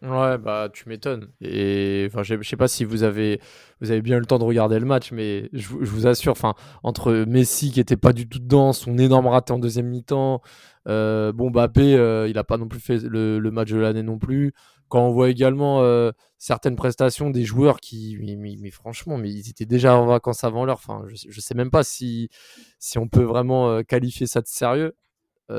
[0.04, 1.30] Ouais, bah tu m'étonnes.
[1.40, 3.40] Et enfin, je sais pas si vous avez,
[3.80, 6.56] vous avez bien eu le temps de regarder le match, mais je, vous assure, enfin,
[6.84, 10.42] entre Messi qui était pas du tout dedans, son énorme raté en deuxième mi-temps,
[10.90, 14.20] euh, bon Mbappé, euh, il a pas non plus fait le, match de l'année non
[14.20, 14.54] plus.
[14.90, 19.66] Quand on voit également euh, certaines prestations des joueurs qui, mais, franchement, mais ils étaient
[19.66, 20.82] déjà en vacances avant l'heure.
[20.86, 22.30] Enfin, je, je sais même pas si
[22.78, 24.96] si on peut vraiment euh, qualifier ça de sérieux.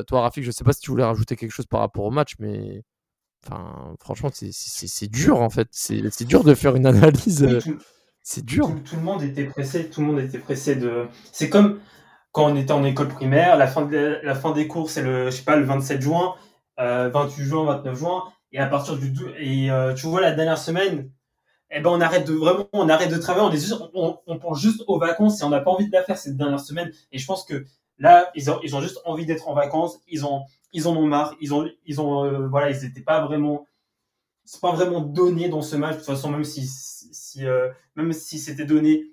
[0.06, 2.34] toi, Rafik, je sais pas si tu voulais rajouter quelque chose par rapport au match,
[2.38, 2.82] mais
[3.46, 5.68] Enfin, franchement, c'est dur en fait.
[5.70, 7.42] C'est dur de faire une analyse.
[7.42, 7.60] Euh,
[8.22, 8.70] c'est dur.
[8.84, 9.90] Tout, le monde était pressé.
[9.90, 11.06] Tout le monde était pressé de.
[11.32, 11.80] C'est comme
[12.32, 13.56] quand on était en école primaire.
[13.56, 16.34] La fin, de, la fin des cours, c'est le, je sais pas, le 27 juin,
[16.78, 18.24] 28 euh, juin, 29 juin.
[18.52, 21.10] Et à partir du et euh, tu vois la dernière semaine,
[21.70, 23.46] eh ben on arrête de vraiment, on arrête de travailler.
[23.46, 25.92] On est juste, on, on pense juste aux vacances et on n'a pas envie de
[25.92, 26.90] la faire cette dernière semaine.
[27.12, 27.66] Et je pense que
[27.98, 29.98] là, ils ont, ils ont juste envie d'être en vacances.
[30.08, 30.42] Ils ont,
[30.74, 33.66] ils en ont marre, ils ont, ils ont, euh, voilà, ils n'étaient pas vraiment,
[34.44, 35.92] c'est pas vraiment donné dans ce match.
[35.92, 36.68] De toute façon, même si,
[37.38, 39.04] euh, même si c'était donné,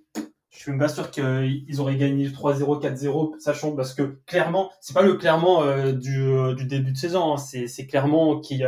[0.50, 4.94] je suis même pas sûr qu'ils auraient gagné 3-0, 4-0, sachant parce que clairement, c'est
[4.94, 7.38] pas le clairement euh, du, début de saison, hein.
[7.38, 8.64] c'est, clairement qui,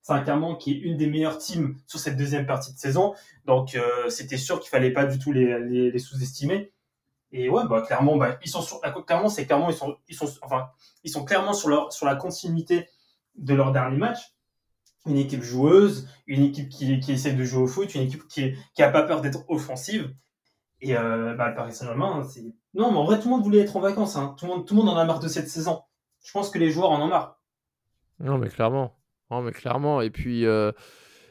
[0.00, 3.14] c'est un clairement qui est une des meilleures teams sur cette deuxième partie de saison.
[3.46, 3.76] Donc,
[4.08, 6.72] c'était sûr qu'il fallait pas du tout les sous-estimer.
[7.32, 10.28] Et ouais, bah, clairement, bah, ils sont sur, clairement, c'est clairement, ils sont, ils sont,
[10.42, 10.68] enfin,
[11.04, 12.88] ils sont clairement sur leur, sur la continuité
[13.36, 14.18] de leur dernier match.
[15.06, 18.54] Une équipe joueuse, une équipe qui, qui essaie de jouer au foot, une équipe qui,
[18.74, 20.14] qui a pas peur d'être offensive.
[20.80, 22.42] Et euh, bah, Paris Saint-Germain, c'est
[22.74, 24.16] non, mais en vrai, tout le monde voulait être en vacances.
[24.16, 24.34] Hein.
[24.38, 25.82] Tout le monde, tout le monde en a marre de cette saison.
[26.22, 27.40] Je pense que les joueurs en ont marre.
[28.20, 28.96] Non, mais clairement,
[29.30, 30.00] non, mais clairement.
[30.00, 30.46] Et puis.
[30.46, 30.72] Euh...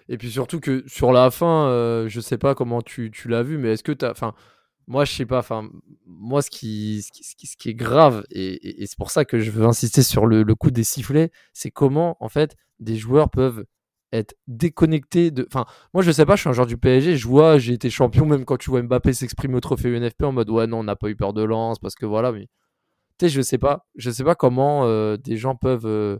[0.09, 3.43] Et puis surtout que sur la fin, euh, je sais pas comment tu, tu l'as
[3.43, 4.11] vu, mais est-ce que tu as.
[4.11, 4.33] Enfin,
[4.87, 5.39] moi, je sais pas.
[5.39, 5.69] Enfin,
[6.05, 9.51] moi, ce qui, ce qui, ce qui est grave, et, c'est pour ça que je
[9.51, 13.65] veux insister sur le, coup des sifflets, c'est comment, en fait, des joueurs peuvent
[14.13, 15.45] être déconnectés de.
[15.51, 16.35] Enfin, moi, je sais pas.
[16.35, 17.17] Je suis un joueur du PSG.
[17.17, 20.31] Je vois, j'ai été champion, même quand tu vois Mbappé s'exprimer au trophée UNFP en
[20.31, 22.31] mode ouais, non, on n'a pas eu peur de lance parce que voilà.
[22.31, 22.47] Mais
[23.19, 23.87] tu sais, je sais pas.
[23.95, 25.85] Je sais pas comment euh, des gens peuvent.
[25.85, 26.17] Euh,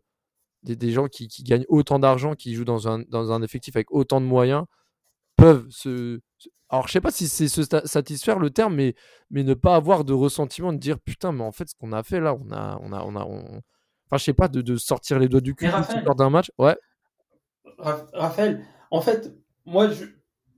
[0.64, 3.76] des, des, gens qui, qui gagnent autant d'argent, qui jouent dans un, dans un effectif
[3.76, 4.66] avec autant de moyens,
[5.38, 6.20] peuvent se,
[6.70, 8.94] alors je sais pas si c'est se satisfaire le terme, mais,
[9.30, 12.04] mais ne pas avoir de ressentiment, de dire putain, mais en fait, ce qu'on a
[12.04, 15.18] fait là, on a, on a, on a, enfin je sais pas, de, de, sortir
[15.20, 15.70] les doigts du cul
[16.04, 16.78] lors d'un match, ouais.
[17.80, 19.34] Raphaël, en fait,
[19.66, 20.06] moi, je,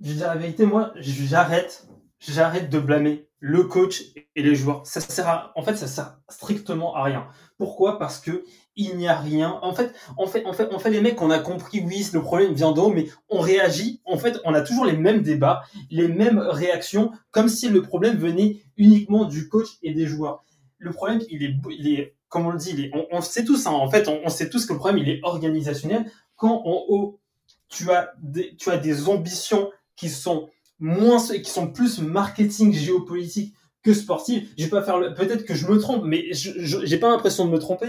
[0.02, 1.88] je dis la vérité, moi, j'arrête,
[2.20, 4.04] j'arrête de blâmer le coach
[4.36, 4.86] et les joueurs.
[4.86, 7.28] Ça sert à, en fait, ça sert strictement à rien.
[7.58, 7.98] Pourquoi?
[7.98, 8.44] Parce que
[8.76, 9.60] il n'y a rien.
[9.62, 12.22] En fait, en fait, en fait, on fait les mecs, on a compris, oui, le
[12.22, 14.02] problème vient d'en haut, mais on réagit.
[14.06, 18.18] En fait, on a toujours les mêmes débats, les mêmes réactions, comme si le problème
[18.18, 20.44] venait uniquement du coach et des joueurs.
[20.78, 23.90] Le problème, il est, il est comme on le dit, on, sait tous, hein, en
[23.90, 26.10] fait, on, sait tous que le problème, il est organisationnel.
[26.36, 27.20] Quand en haut,
[27.68, 30.48] tu as des, tu as des ambitions qui sont
[30.80, 34.50] moins, qui sont plus marketing géopolitique que sportive.
[34.58, 36.52] Je vais pas faire peut-être que je me trompe, mais je,
[36.86, 37.88] j'ai pas l'impression de me tromper.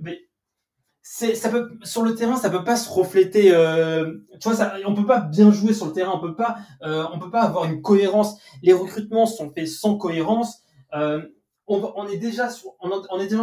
[0.00, 0.20] Mais
[1.02, 4.74] c'est ça peut sur le terrain ça peut pas se refléter euh, tu vois ça
[4.84, 6.12] on peut pas bien jouer sur le terrain.
[6.14, 8.38] On peut pas euh, on peut pas avoir une cohérence.
[8.62, 10.62] Les recrutements sont faits sans cohérence
[10.94, 11.22] euh,
[11.68, 12.48] on, est déjà
[12.80, 13.36] on, est déjà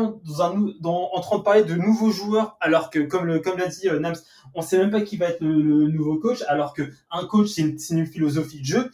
[0.80, 4.00] dans en train de parler de nouveaux joueurs alors que comme comme l'a dit euh,
[4.00, 4.16] Nams
[4.56, 7.62] on sait même pas qui va être le, nouveau coach alors que un coach c'est
[7.62, 8.92] une, philosophie de jeu.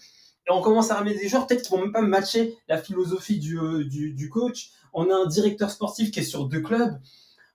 [0.47, 3.39] Et on commence à ramener des joueurs peut-être qui vont même pas matcher la philosophie
[3.39, 4.71] du, euh, du, du coach.
[4.91, 6.99] On a un directeur sportif qui est sur deux clubs.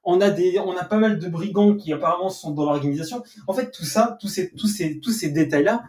[0.05, 3.25] On a des, on a pas mal de brigands qui apparemment sont dans l'organisation.
[3.49, 5.83] En fait, tout ça, tous ces, tous ces, tous ces détails-là,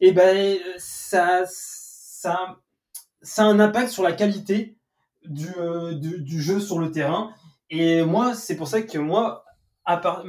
[0.00, 2.58] et ben ça, ça,
[3.22, 4.76] ça a un impact sur la qualité
[5.24, 5.48] du,
[6.00, 7.30] du, du jeu sur le terrain.
[7.70, 9.44] Et moi, c'est pour ça que moi,
[9.84, 10.24] à part,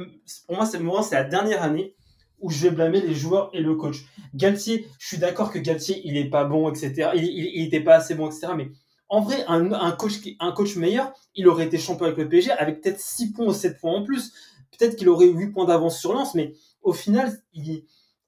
[0.46, 1.94] pour moi, c'est la dernière année
[2.40, 4.04] où je vais blâmer les joueurs et le coach.
[4.34, 7.10] Galtier, je suis d'accord que Galtier, il est pas bon, etc.
[7.14, 8.48] Il, il, était pas assez bon, etc.
[8.56, 8.70] Mais
[9.08, 12.50] en vrai, un, un, coach, un coach meilleur, il aurait été champion avec le PSG
[12.52, 14.32] avec peut-être 6 points ou 7 points en plus.
[14.76, 17.84] Peut-être qu'il aurait 8 points d'avance sur Lens, mais au final, il,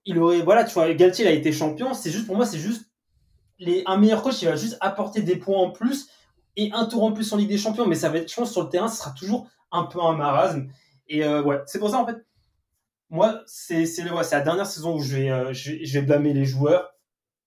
[0.06, 1.92] il aurait, voilà, tu vois, Galtier, il a été champion.
[1.92, 2.90] C'est juste, pour moi, c'est juste
[3.58, 6.08] les, un meilleur coach, il va juste apporter des points en plus
[6.58, 7.86] et un tour en plus en Ligue des Champions.
[7.86, 10.68] Mais ça va être, je sur le terrain, ce sera toujours un peu un marasme.
[11.06, 12.26] Et euh, ouais, c'est pour ça, en fait,
[13.08, 16.92] moi, c'est la dernière saison où je vais, euh, je, vais blâmer les joueurs.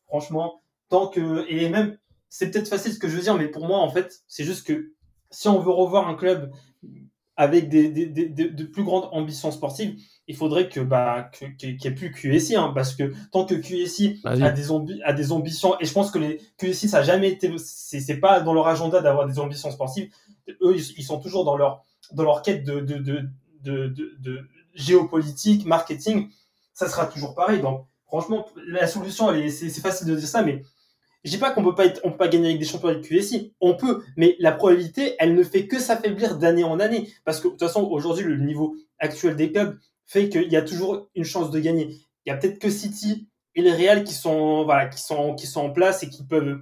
[0.08, 1.46] Franchement, tant que.
[1.50, 1.98] Et même,
[2.30, 4.66] c'est peut-être facile ce que je veux dire, mais pour moi, en fait, c'est juste
[4.66, 4.94] que
[5.30, 6.52] si on veut revoir un club
[7.36, 12.12] avec des, de plus grandes ambitions sportives, il faudrait que bah qu'il n'y ait plus
[12.12, 14.68] QSI, hein, parce que tant que QSI a, des
[15.04, 17.52] a des ambitions, et je pense que les QSI, ça n'a jamais été.
[17.58, 20.12] C'est pas dans leur agenda d'avoir des ambitions sportives.
[20.62, 23.30] Eux, ils, sont toujours dans leur, dans leur quête de, de, de,
[23.64, 23.88] de,
[24.20, 26.30] de géopolitique, marketing,
[26.74, 27.62] ça sera toujours pareil.
[27.62, 30.64] Donc, franchement, la solution, c'est facile de dire ça, mais
[31.24, 33.04] je dis pas qu'on peut pas être, on peut pas gagner avec des champions avec
[33.04, 33.54] QSI.
[33.62, 37.10] On peut, mais la probabilité, elle ne fait que s'affaiblir d'année en année.
[37.26, 39.78] Parce que, de toute façon, aujourd'hui, le niveau actuel des clubs
[40.12, 41.98] fait qu'il y a toujours une chance de gagner.
[42.26, 45.48] Il y a peut-être que City et les Real qui sont, voilà, qui sont, qui
[45.48, 46.60] sont en place et qui peuvent,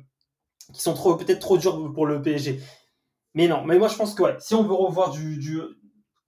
[0.72, 2.62] qui sont peut-être trop durs pour le PSG.
[3.34, 5.62] Mais non, mais moi, je pense que, si on veut revoir du,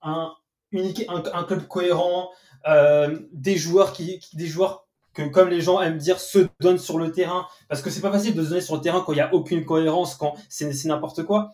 [0.02, 0.34] un,
[0.74, 2.32] un, club cohérent,
[2.68, 6.98] euh, des joueurs qui, des joueurs que, comme les gens aiment dire, se donnent sur
[6.98, 9.18] le terrain, parce que c'est pas facile de se donner sur le terrain quand il
[9.18, 11.52] y a aucune cohérence, quand c'est n'importe quoi.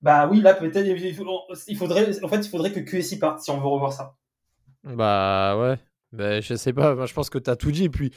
[0.00, 1.14] Bah oui, là peut-être il
[1.76, 4.16] faudrait, en fait, il faudrait que QSI parte si on veut revoir ça.
[4.84, 5.78] Bah ouais,
[6.12, 7.84] bah, je sais pas, je pense que tu as tout dit.
[7.84, 8.12] Et puis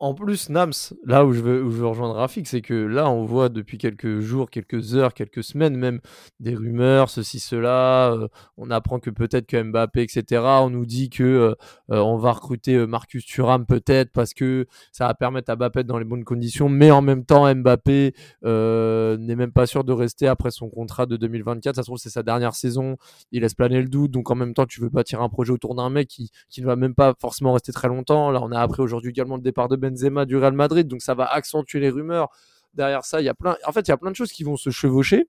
[0.00, 0.72] en plus, Nams,
[1.04, 3.78] là où je veux, où je veux rejoindre Rafik, c'est que là, on voit depuis
[3.78, 6.00] quelques jours, quelques heures, quelques semaines même,
[6.38, 8.12] des rumeurs, ceci, cela.
[8.12, 10.42] Euh, on apprend que peut-être que Mbappé, etc.
[10.60, 11.54] On nous dit que euh,
[11.90, 15.98] euh, on va recruter Marcus Thuram peut-être parce que ça va permettre à Mbappé dans
[15.98, 16.68] les bonnes conditions.
[16.68, 21.16] Mais en même temps, Mbappé n'est même pas sûr de rester après son contrat de
[21.16, 21.74] 2024.
[21.74, 22.96] Ça se trouve, c'est sa dernière saison.
[23.32, 24.12] Il laisse planer le doute.
[24.12, 26.66] Donc en même temps, tu veux bâtir un projet autour d'un mec qui, qui ne
[26.66, 28.30] va même pas forcément rester très longtemps.
[28.30, 31.02] Là, on a appris aujourd'hui également le départ de Ben Benzema du Real Madrid, donc
[31.02, 32.28] ça va accentuer les rumeurs.
[32.74, 34.44] Derrière ça, il y a plein, en fait, il y a plein de choses qui
[34.44, 35.28] vont se chevaucher.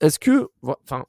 [0.00, 1.06] Est-ce que, enfin,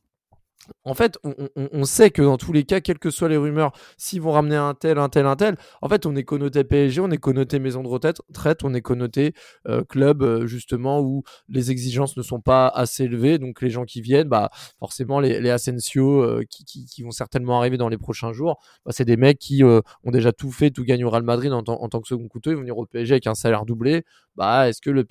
[0.84, 4.22] en fait, on, sait que dans tous les cas, quelles que soient les rumeurs, s'ils
[4.22, 7.12] vont ramener un tel, un tel, un tel, en fait, on est connoté PSG, on
[7.12, 9.34] est connoté maison de retraite, on est connoté
[9.68, 13.38] euh, club, euh, justement, où les exigences ne sont pas assez élevées.
[13.38, 14.50] Donc, les gens qui viennent, bah,
[14.80, 19.18] forcément, les, les euh, qui, vont certainement arriver dans les prochains jours, bah, c'est des
[19.18, 22.08] mecs qui ont déjà tout fait, tout gagné au Real Madrid en, en, tant que
[22.08, 22.52] second couteau.
[22.52, 24.04] Ils vont venir au PSG avec un salaire doublé.
[24.36, 25.06] Bah, est-ce que le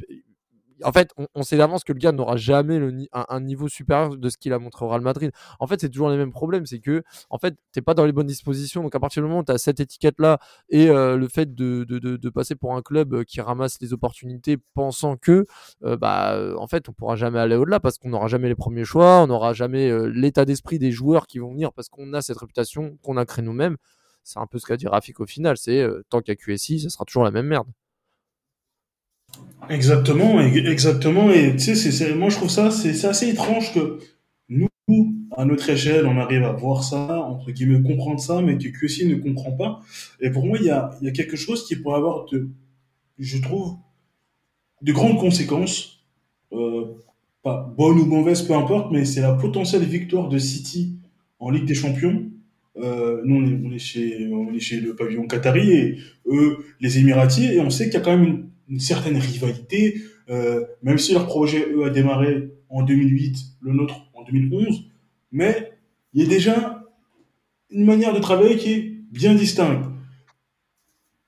[0.82, 2.80] en fait, on, sait d'avance que le gars n'aura jamais
[3.12, 5.30] un, niveau supérieur de ce qu'il a montré au Madrid.
[5.58, 6.66] En fait, c'est toujours les mêmes problèmes.
[6.66, 8.82] C'est que, en fait, t'es pas dans les bonnes dispositions.
[8.82, 12.28] Donc, à partir du moment où tu as cette étiquette-là et euh, le fait de,
[12.30, 15.46] passer pour un club euh, qui ramasse les opportunités pensant que,
[15.84, 18.84] euh, bah, en fait, on pourra jamais aller au-delà parce qu'on n'aura jamais les premiers
[18.84, 22.38] choix, on n'aura jamais l'état d'esprit des joueurs qui vont venir parce qu'on a cette
[22.38, 23.76] réputation qu'on a créée nous-mêmes.
[24.24, 25.56] C'est un peu ce qu'a dit Rafik au final.
[25.56, 27.68] C'est tant qu'il y a QSI, ça sera toujours la même merde.
[29.68, 31.30] Exactement, exactement.
[31.30, 33.98] Et tu sais, moi je trouve ça, c'est, assez étrange que
[34.48, 34.68] nous,
[35.36, 39.08] à notre échelle, on arrive à voir ça, entre guillemets, comprendre ça, mais que QSI
[39.08, 39.80] ne comprend pas.
[40.20, 42.48] Et pour moi, il y a, y a quelque chose qui pourrait avoir, de,
[43.18, 43.76] je trouve,
[44.82, 46.04] de grandes conséquences,
[46.52, 46.84] euh,
[47.42, 50.98] pas bonnes ou mauvaises, peu importe, mais c'est la potentielle victoire de City
[51.38, 52.24] en Ligue des Champions.
[52.76, 57.54] Euh, nous, on est, chez, on est chez le pavillon Qatari et eux, les Émiratiers,
[57.54, 61.12] et on sait qu'il y a quand même une une certaine rivalité, euh, même si
[61.12, 64.90] leur projet, eux, a démarré en 2008, le nôtre en 2011,
[65.32, 65.72] mais
[66.14, 66.84] il y a déjà
[67.70, 69.84] une manière de travailler qui est bien distincte.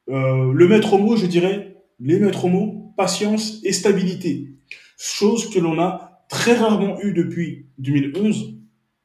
[0.08, 4.48] Euh, le maître mot, je dirais, les maîtres mots, patience et stabilité.
[4.96, 8.54] Chose que l'on a très rarement eu depuis 2011.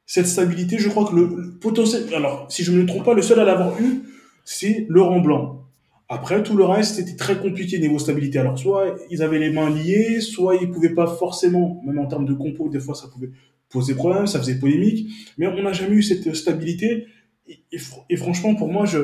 [0.06, 3.14] Cette stabilité, je crois que le, le potentiel, alors si je ne me trompe pas,
[3.14, 4.02] le seul à l'avoir eu,
[4.44, 5.63] c'est Laurent Blanc.
[6.08, 8.38] Après, tout le reste, c'était très compliqué niveau stabilité.
[8.38, 12.26] Alors, soit ils avaient les mains liées, soit ils pouvaient pas forcément, même en termes
[12.26, 13.30] de compo, des fois, ça pouvait
[13.70, 15.08] poser problème, ça faisait polémique.
[15.38, 17.06] Mais on n'a jamais eu cette stabilité.
[17.72, 18.98] Et, franchement, pour moi, je,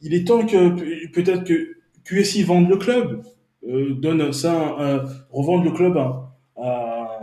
[0.00, 3.22] il est temps que peut-être que QSI vende le club,
[3.68, 7.20] euh, donne ça, revende le club à,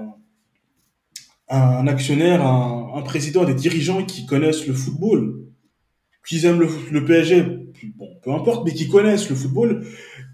[1.50, 5.44] un actionnaire, un, un président, des dirigeants qui connaissent le football
[6.26, 7.63] qui aiment le PSG,
[7.96, 9.86] bon, peu importe, mais qui connaissent le football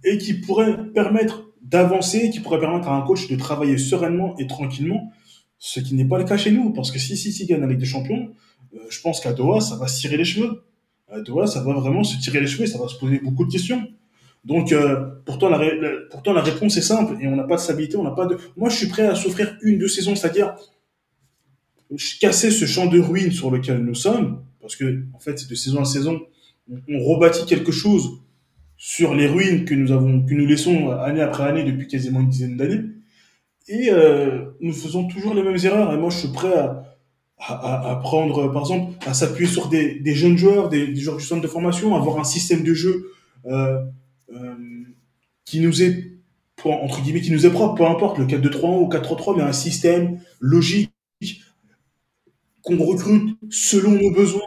[0.04, 4.48] et qui pourraient permettre d'avancer, qui pourraient permettre à un coach de travailler sereinement et
[4.48, 5.12] tranquillement,
[5.58, 7.68] ce qui n'est pas le cas chez nous, parce que si si si gagne la
[7.68, 8.30] Ligue des Champions,
[8.74, 10.64] euh, je pense qu'à Doha, ça va se tirer les cheveux.
[11.10, 13.52] À Doha, ça va vraiment se tirer les cheveux ça va se poser beaucoup de
[13.52, 13.84] questions.
[14.46, 15.60] Donc, euh, pourtant, la,
[16.10, 18.38] pourtant, la réponse est simple et on n'a pas de stabilité, on n'a pas de.
[18.56, 20.56] Moi, je suis prêt à souffrir une, deux saisons, c'est-à-dire
[22.22, 25.82] casser ce champ de ruines sur lequel nous sommes, parce que, en fait, de saison
[25.82, 26.22] en saison,
[26.69, 28.19] on, rebâtit quelque chose
[28.77, 32.29] sur les ruines que nous avons, que nous laissons année après année depuis quasiment une
[32.29, 32.82] dizaine d'années.
[33.67, 35.93] Et euh, nous faisons toujours les mêmes erreurs.
[35.93, 36.89] Et moi, je suis prêt à,
[37.39, 41.23] à, prendre, par exemple, à s'appuyer sur des, des, jeunes joueurs, des, des, joueurs du
[41.23, 43.12] centre de formation, avoir un système de jeu
[43.45, 43.79] euh,
[44.34, 44.55] euh,
[45.45, 46.12] qui nous est,
[46.63, 50.19] entre guillemets, qui nous est propre, peu importe, le 4-2-3-1 ou 4-3-3, mais un système
[50.39, 50.91] logique
[52.62, 54.41] qu'on recrute selon nos besoins,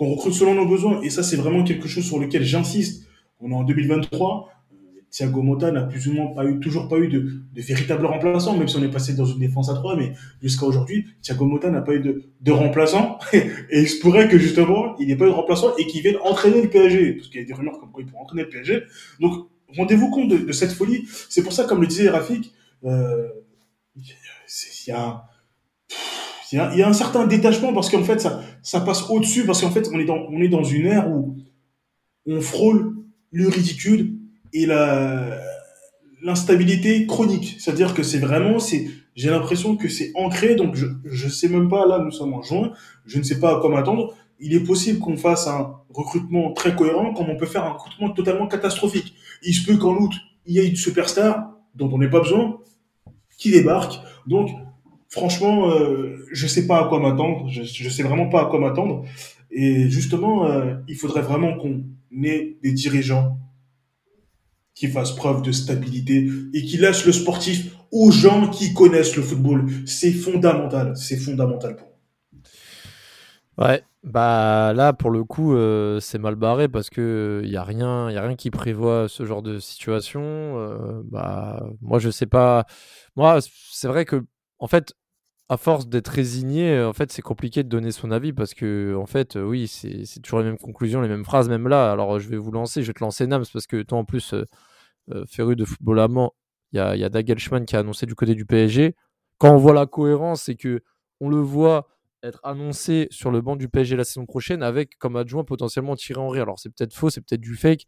[0.00, 1.02] qu'on recrute selon nos besoins.
[1.02, 3.06] Et ça, c'est vraiment quelque chose sur lequel j'insiste.
[3.38, 4.48] On est en 2023.
[5.10, 8.66] Thiago Motta n'a plus ou moins pas eu, toujours pas eu de, véritable remplaçant, même
[8.66, 11.82] si on est passé dans une défense à 3, mais jusqu'à aujourd'hui, Thiago Motta n'a
[11.82, 12.00] pas eu
[12.40, 13.18] de, remplaçant.
[13.34, 16.16] et il se pourrait que justement, il n'ait pas eu de remplaçant et qu'il vienne
[16.24, 17.12] entraîner le PSG.
[17.16, 18.84] Parce qu'il y a des rumeurs comme quoi il pourrait entraîner le PSG.
[19.20, 21.04] Donc, rendez-vous compte de, cette folie.
[21.28, 22.54] C'est pour ça, comme le disait Rafik,
[22.86, 23.28] euh,
[24.92, 25.28] a,
[26.52, 29.70] il y a un certain détachement parce qu'en fait, ça, ça passe au-dessus parce qu'en
[29.70, 31.36] fait, on est dans, on est dans une ère où
[32.26, 32.96] on frôle
[33.32, 34.16] le ridicule
[34.52, 35.38] et la
[36.22, 37.56] l'instabilité chronique.
[37.58, 41.68] C'est-à-dire que c'est vraiment, c'est, j'ai l'impression que c'est ancré, donc je, je sais même
[41.68, 42.72] pas, là, nous sommes en juin,
[43.06, 44.14] je ne sais pas à quoi m'attendre.
[44.38, 48.10] Il est possible qu'on fasse un recrutement très cohérent, comme on peut faire un recrutement
[48.10, 49.14] totalement catastrophique.
[49.42, 50.12] Il se peut qu'en août,
[50.46, 52.58] il y ait une superstar dont on n'ait pas besoin,
[53.36, 54.00] qui débarque.
[54.26, 54.50] Donc,
[55.10, 57.48] franchement, euh, je sais pas à quoi m'attendre.
[57.48, 59.04] Je, je sais vraiment pas à quoi m'attendre.
[59.50, 61.82] Et justement, euh, il faudrait vraiment qu'on
[62.24, 63.38] ait des dirigeants
[64.74, 69.22] qui fassent preuve de stabilité et qui laissent le sportif aux gens qui connaissent le
[69.22, 69.66] football.
[69.84, 70.96] C'est fondamental.
[70.96, 71.88] C'est fondamental pour
[73.58, 73.68] moi.
[73.68, 77.62] Ouais, bah là pour le coup euh, c'est mal barré parce que il y a
[77.62, 80.22] rien, y a rien qui prévoit ce genre de situation.
[80.22, 82.64] Euh, bah moi je sais pas.
[83.16, 84.24] Moi c'est vrai que
[84.60, 84.94] en fait
[85.50, 89.06] à force d'être résigné, en fait, c'est compliqué de donner son avis parce que, en
[89.06, 91.90] fait, oui, c'est toujours les mêmes conclusions, les mêmes phrases, même là.
[91.90, 94.32] Alors, je vais vous lancer, je vais te lancer Nams parce que toi, en plus,
[94.32, 94.46] euh,
[95.10, 96.34] euh, féru de football allemand,
[96.72, 98.94] il y a, y a qui a annoncé du côté du PSG.
[99.38, 100.82] Quand on voit la cohérence, c'est que
[101.20, 101.88] on le voit
[102.22, 106.20] être annoncé sur le banc du PSG la saison prochaine avec comme adjoint potentiellement Thierry
[106.20, 106.38] Henry.
[106.38, 107.86] Alors, c'est peut-être faux, c'est peut-être du fake,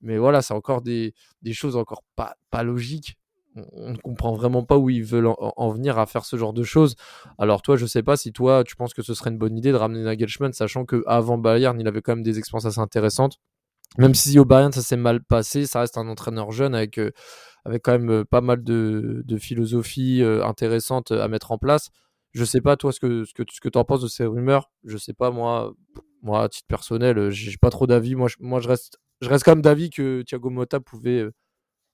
[0.00, 1.12] mais voilà, c'est encore des,
[1.52, 3.16] choses encore pas logiques
[3.56, 6.52] on ne comprend vraiment pas où ils veulent en, en, venir à faire ce genre
[6.52, 6.94] de choses.
[7.38, 9.72] Alors toi, je sais pas si toi, tu penses que ce serait une bonne idée
[9.72, 13.38] de ramener Nagelsmann, sachant que avant Bayern, il avait quand même des expériences assez intéressantes.
[13.98, 17.10] Même si au Bayern ça s'est mal passé, ça reste un entraîneur jeune avec euh,
[17.64, 21.90] avec quand même euh, pas mal de, de philosophie euh, intéressante à mettre en place.
[22.32, 24.70] Je sais pas toi ce que ce que ce que penses de ces rumeurs.
[24.84, 25.72] Je sais pas moi
[26.22, 28.14] moi à titre personnel, j'ai pas trop d'avis.
[28.14, 31.28] Moi je, moi je reste je reste quand même d'avis que Thiago Motta pouvait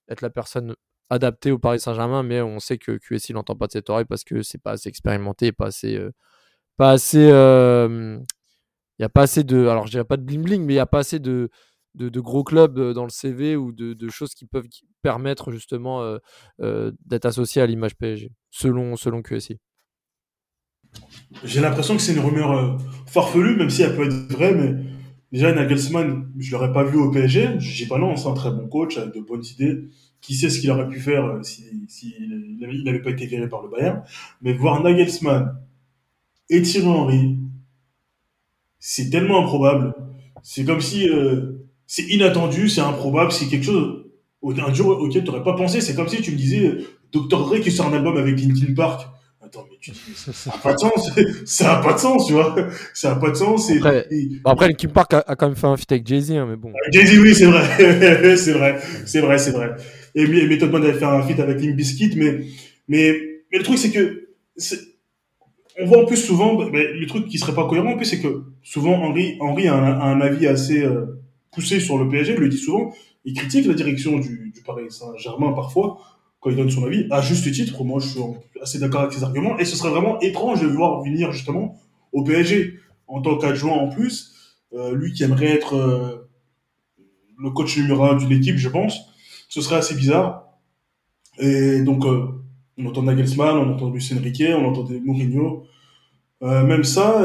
[0.08, 0.76] être la personne
[1.10, 4.24] adapté au Paris Saint-Germain, mais on sait que QSI n'entend pas de cette oreille parce
[4.24, 6.10] que c'est pas assez expérimenté, pas assez, euh,
[6.76, 8.18] pas assez, il euh,
[8.98, 10.80] y a pas assez de, alors je dirais pas de bling bling, mais il y
[10.80, 11.50] a pas assez de,
[11.94, 14.66] de, gros clubs euh, dans le CV ou de, choses qui peuvent
[15.02, 16.18] permettre justement
[16.58, 19.58] d'être associé à l'image PSG, selon, selon QSI.
[21.44, 24.95] J'ai l'impression que c'est une rumeur farfelue, même si elle peut être vraie, mais
[25.32, 27.58] déjà Nagelsmann, je l'aurais pas vu au PSG.
[27.58, 29.88] Je dis pas non, c'est un très bon coach avec de bonnes idées
[30.20, 33.62] qui sait ce qu'il aurait pu faire s'il si, si n'avait pas été viré par
[33.62, 34.02] le Bayern.
[34.42, 35.56] Mais voir Nagelsmann
[36.48, 37.38] et Thierry Henry,
[38.78, 39.94] c'est tellement improbable.
[40.42, 44.06] C'est comme si euh, c'est inattendu, c'est improbable, c'est quelque chose
[44.58, 45.80] un jour auquel tu n'aurais pas pensé.
[45.80, 46.78] C'est comme si tu me disais
[47.12, 47.46] Dr.
[47.46, 49.08] Dre qui sort un album avec Linkin Park.
[49.46, 51.10] Attends, mais tu dis, ça n'a pas de sens.
[51.44, 52.56] ça n'a pas de sens, tu vois.
[52.92, 53.70] Ça n'a pas de sens.
[53.70, 54.28] Et, après, et...
[54.44, 56.72] après, Linkin Park a, a, quand même fait un feat avec Jay-Z, hein, mais bon.
[56.92, 58.36] Jay-Z, oui, c'est vrai.
[58.36, 58.80] c'est vrai.
[59.04, 59.76] C'est vrai, c'est vrai
[60.16, 62.40] et Method Man avait fait un feat avec Limp Bizkit, mais,
[62.88, 63.12] mais,
[63.52, 64.28] mais le truc, c'est que,
[65.78, 68.20] on voit en plus souvent, mais le truc qui serait pas cohérent en plus, c'est
[68.20, 71.20] que souvent Henri, Henri a, un, a un avis assez euh,
[71.52, 72.94] poussé sur le PSG, il le dit souvent,
[73.26, 75.98] il critique la direction du, du Paris Saint-Germain parfois,
[76.40, 78.20] quand il donne son avis, à juste titre, moi je suis
[78.62, 81.76] assez d'accord avec ses arguments, et ce serait vraiment étrange de le voir venir justement
[82.12, 82.78] au PSG,
[83.08, 84.34] en tant qu'adjoint en plus,
[84.74, 86.28] euh, lui qui aimerait être euh,
[87.38, 88.98] le coach numéro un d'une équipe, je pense,
[89.48, 90.44] ce serait assez bizarre.
[91.38, 92.26] Et donc, euh,
[92.78, 95.64] on entend Nagelsmann, on entend Lucien Riquet, on entend Mourinho.
[96.42, 97.24] Même ça,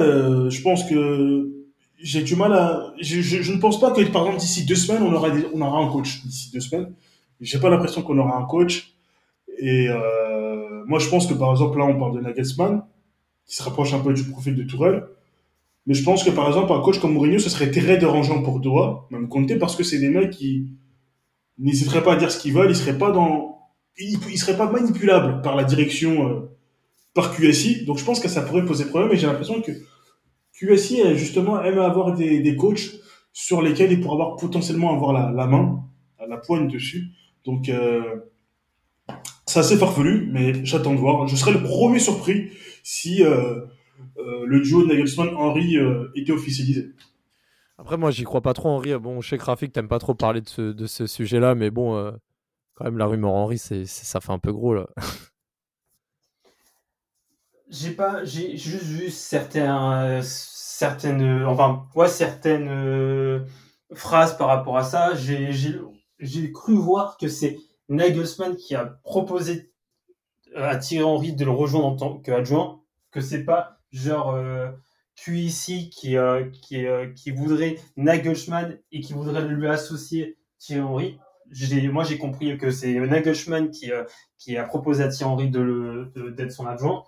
[0.50, 1.52] je pense que
[2.00, 2.94] j'ai du mal à.
[3.02, 5.92] Je, ne pense pas que, par exemple, d'ici deux semaines, on aura, on aura un
[5.92, 6.24] coach.
[6.24, 6.94] D'ici deux semaines,
[7.42, 8.94] j'ai pas l'impression qu'on aura un coach.
[9.62, 12.84] Et euh, moi, je pense que, par exemple, là, on parle de Nagelsmann,
[13.46, 15.06] qui se rapproche un peu du profil de Tourelle.
[15.86, 18.60] Mais je pense que, par exemple, un coach comme Mourinho, ce serait très dérangeant pour
[18.60, 20.68] Doha, même compter, parce que c'est des mecs qui
[21.60, 23.60] n'hésiteraient pas à dire ce qu'ils veulent, ils seraient pas dans.
[23.98, 26.50] Ils, seraient pas manipulables par la direction, euh,
[27.14, 27.86] par QSI.
[27.86, 29.12] Donc, je pense que ça pourrait poser problème.
[29.12, 29.72] Et j'ai l'impression que
[30.54, 32.96] QSI, justement, aime avoir des, des coachs
[33.32, 35.84] sur lesquels il pourra avoir potentiellement avoir la, la main,
[36.28, 37.10] la poigne dessus.
[37.46, 38.02] Donc, euh,
[39.52, 41.28] c'est assez farfelu, mais j'attends de voir.
[41.28, 42.52] Je serais le premier surpris
[42.84, 43.66] si euh,
[44.18, 46.94] euh, le duo de Nagelsmann-Henry euh, était officialisé.
[47.78, 48.98] Après, moi, j'y crois pas trop, Henry.
[48.98, 51.70] Bon, je sais que Rafik, t'aimes pas trop parler de ce, de ce sujet-là, mais
[51.70, 52.12] bon, euh,
[52.76, 54.88] quand même, la rumeur Henry, c'est, ça fait un peu gros, là.
[57.70, 63.46] J'ai pas, j'ai juste vu certains, certaines, enfin, ouais, certaines euh,
[63.94, 65.16] phrases par rapport à ça.
[65.16, 65.80] J'ai, j'ai,
[66.20, 67.58] j'ai cru voir que c'est
[67.90, 69.72] Nagelsmann qui a proposé
[70.56, 74.72] à Thierry Henry de le rejoindre en tant qu'adjoint, que c'est pas genre euh,
[75.16, 81.20] QIC qui, euh, qui, euh, qui voudrait Nagelsmann et qui voudrait lui associer Thierry Henry.
[81.92, 84.04] Moi, j'ai compris que c'est Nagelsmann qui, euh,
[84.38, 87.04] qui a proposé à Thierry Henry de, d'être son adjoint.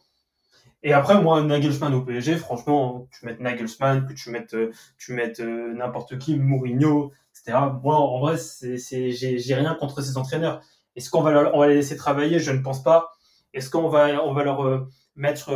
[0.85, 5.13] Et après, moi, Nagelsmann au PSG, franchement, tu mets Nagelsmann, que tu mettes, euh, tu
[5.13, 7.57] mettes euh, n'importe qui, Mourinho, etc.
[7.81, 8.77] Moi, en vrai, c'est,
[9.11, 10.61] j'ai, rien contre ces entraîneurs.
[10.97, 12.39] Est-ce qu'on va, on va les laisser travailler?
[12.39, 13.13] Je ne pense pas.
[13.53, 15.51] Est-ce qu'on va, on va leur euh, mettre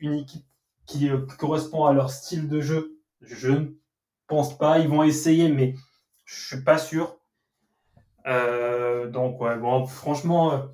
[0.00, 0.46] une équipe
[0.86, 2.98] qui, correspond à leur style de jeu?
[3.20, 3.66] Je ne
[4.28, 4.78] pense pas.
[4.78, 5.74] Ils vont essayer, mais
[6.24, 7.18] je suis pas sûr.
[8.24, 10.70] Donc, ouais, bon, franchement,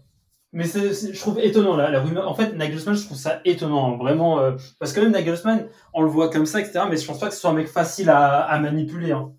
[0.52, 2.28] mais je trouve étonnant là, la rumeur.
[2.28, 6.08] En fait, Nagelsmann, je trouve ça étonnant, vraiment, euh, parce que même Nagelsmann, on le
[6.08, 6.84] voit comme ça, etc.
[6.90, 9.12] Mais je pense pas que ce soit un mec facile à, à manipuler.
[9.12, 9.32] Hein.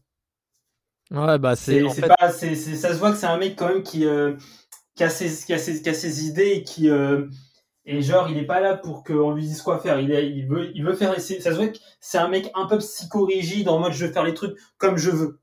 [1.11, 1.87] Ouais, bah, c'est.
[1.89, 4.35] Fait, pas, ça se voit que c'est un mec quand même qui, euh,
[4.95, 7.27] qui, a ses, qui, a ses, qui a ses idées et qui, euh,
[7.83, 9.99] et genre, il est pas là pour qu'on lui dise quoi faire.
[9.99, 11.19] Il, est, il veut, il veut faire.
[11.19, 14.23] Ça se voit que c'est un mec un peu psychorigide en mode je veux faire
[14.23, 15.41] les trucs comme je veux.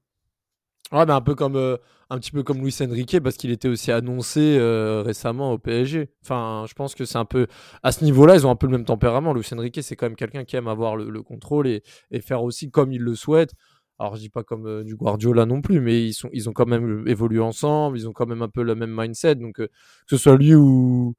[0.92, 1.78] Ouais, mais un peu comme
[2.10, 6.10] un petit peu comme Luis Enrique parce qu'il était aussi annoncé euh, récemment au PSG.
[6.22, 7.46] Enfin, je pense que c'est un peu
[7.82, 9.34] à ce niveau-là, ils ont un peu le même tempérament.
[9.34, 11.82] Luis Enrique, c'est quand même quelqu'un qui aime avoir le, le contrôle et,
[12.20, 13.52] faire aussi comme il le souhaite.
[13.98, 16.52] Alors, je dis pas comme euh, du Guardiola non plus, mais ils sont ils ont
[16.52, 19.34] quand même évolué ensemble, ils ont quand même un peu le même mindset.
[19.36, 19.72] Donc, euh, que
[20.10, 21.14] ce soit lui ou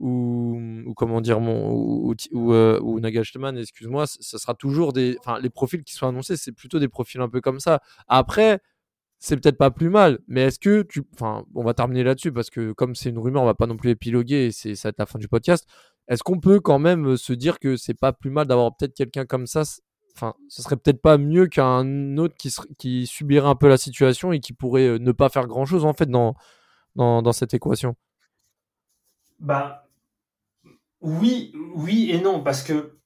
[0.00, 3.00] ou, ou comment dire mon ou, ou, ou, euh,
[3.56, 7.20] excuse-moi, ça sera toujours des enfin les profils qui sont annoncés, c'est plutôt des profils
[7.20, 7.80] un peu comme ça.
[8.06, 8.60] Après,
[9.18, 11.02] c'est peut-être pas plus mal, mais est-ce que tu.
[11.14, 13.76] Enfin, on va terminer là-dessus parce que comme c'est une rumeur, on va pas non
[13.76, 15.66] plus épiloguer et c'est, ça va être la fin du podcast.
[16.08, 18.94] Est-ce qu'on peut quand même euh, se dire que c'est pas plus mal d'avoir peut-être
[18.94, 19.62] quelqu'un comme ça
[20.14, 22.34] Enfin, ce serait peut-être pas mieux qu'un autre
[22.76, 25.92] qui, subirait un peu la situation et qui pourrait euh, ne pas faire grand-chose en
[25.92, 26.34] fait dans,
[26.96, 27.94] dans, dans cette équation?
[29.38, 29.88] Bah,
[31.00, 32.98] oui, oui et non, parce que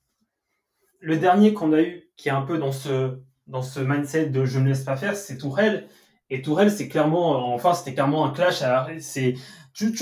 [1.00, 4.46] le dernier qu'on a eu, qui est un peu dans ce, dans ce mindset de
[4.46, 5.88] je ne laisse pas faire, c'est Tourelle.
[6.32, 8.62] Et Tourelle, c'est clairement, enfin, c'était clairement un clash.
[9.00, 9.34] C'est,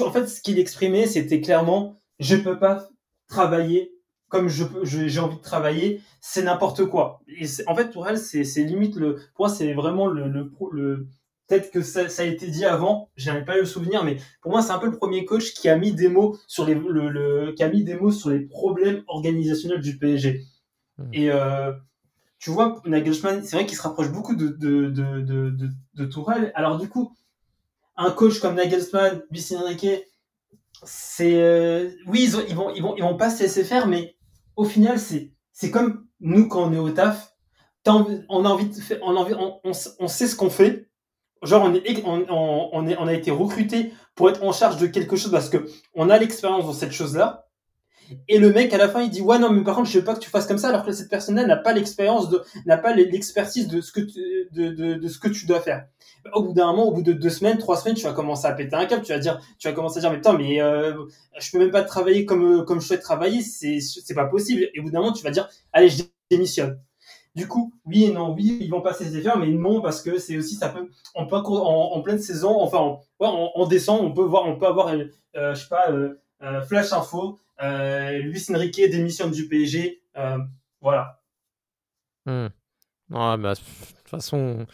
[0.00, 2.88] en fait, ce qu'il exprimait, c'était clairement, je peux pas
[3.28, 3.92] travailler
[4.28, 7.20] comme je j'ai envie de travailler, c'est n'importe quoi.
[7.26, 11.08] Et en fait, Tourelle, c'est, limite le, pour moi, c'est vraiment le, le, pro- le
[11.48, 14.18] peut-être que ça, ça a été dit avant, j'en ai pas eu le souvenir, mais
[14.40, 16.76] pour moi, c'est un peu le premier coach qui a mis des mots sur les,
[16.76, 20.42] le, le- qui a mis des mots sur les problèmes organisationnels du PSG.
[20.98, 21.08] Mhm.
[21.12, 21.72] Et euh,
[22.40, 26.52] tu vois, Nagelsmann, c'est vrai qu'il se rapproche beaucoup de, de, de, Tourelle.
[26.56, 27.14] Alors du coup,
[27.96, 29.86] un coach comme Nagelsmann, Luis Enrique,
[30.84, 34.16] c'est euh, oui, ils, ont- vont ils vont ils vont pas se laisser faire, mais
[34.56, 37.34] au final, c'est c'est comme nous quand on est au taf,
[37.86, 38.70] on a envie
[39.02, 39.34] on a envie,
[40.08, 40.88] sait ce qu'on fait.
[41.42, 42.26] Genre on est on,
[42.72, 45.66] on est on a été recruté pour être en charge de quelque chose parce que
[45.94, 47.46] on a l'expérience dans cette chose-là.
[48.28, 50.04] Et le mec à la fin il dit ouais non mais par contre je veux
[50.04, 52.76] pas que tu fasses comme ça alors que cette personne-là n'a pas l'expérience de n'a
[52.76, 55.86] pas l'expertise de ce que tu, de, de, ce que tu dois faire.
[56.34, 58.52] Au bout d'un moment, au bout de deux semaines, trois semaines, tu vas commencer à
[58.52, 59.02] péter un câble.
[59.02, 60.94] Tu vas dire, tu vas commencer à dire mais putain mais euh,
[61.38, 64.68] je peux même pas travailler comme comme je souhaite travailler, c'est c'est pas possible.
[64.74, 66.78] Et au bout d'un moment, tu vas dire allez je démissionne.
[67.36, 70.18] Du coup, oui et non, oui, ils vont passer ces faire, mais non parce que
[70.18, 72.78] c'est aussi ça peut, en, pleine saison, enfin
[73.20, 76.60] en, en décembre, on peut voir, on peut avoir, euh, je sais pas, euh, euh,
[76.62, 80.38] flash info, euh, Luis Enrique démissionne du PSG, euh,
[80.80, 81.22] voilà.
[82.26, 82.48] Hmm.
[83.10, 84.66] Bah, de façon,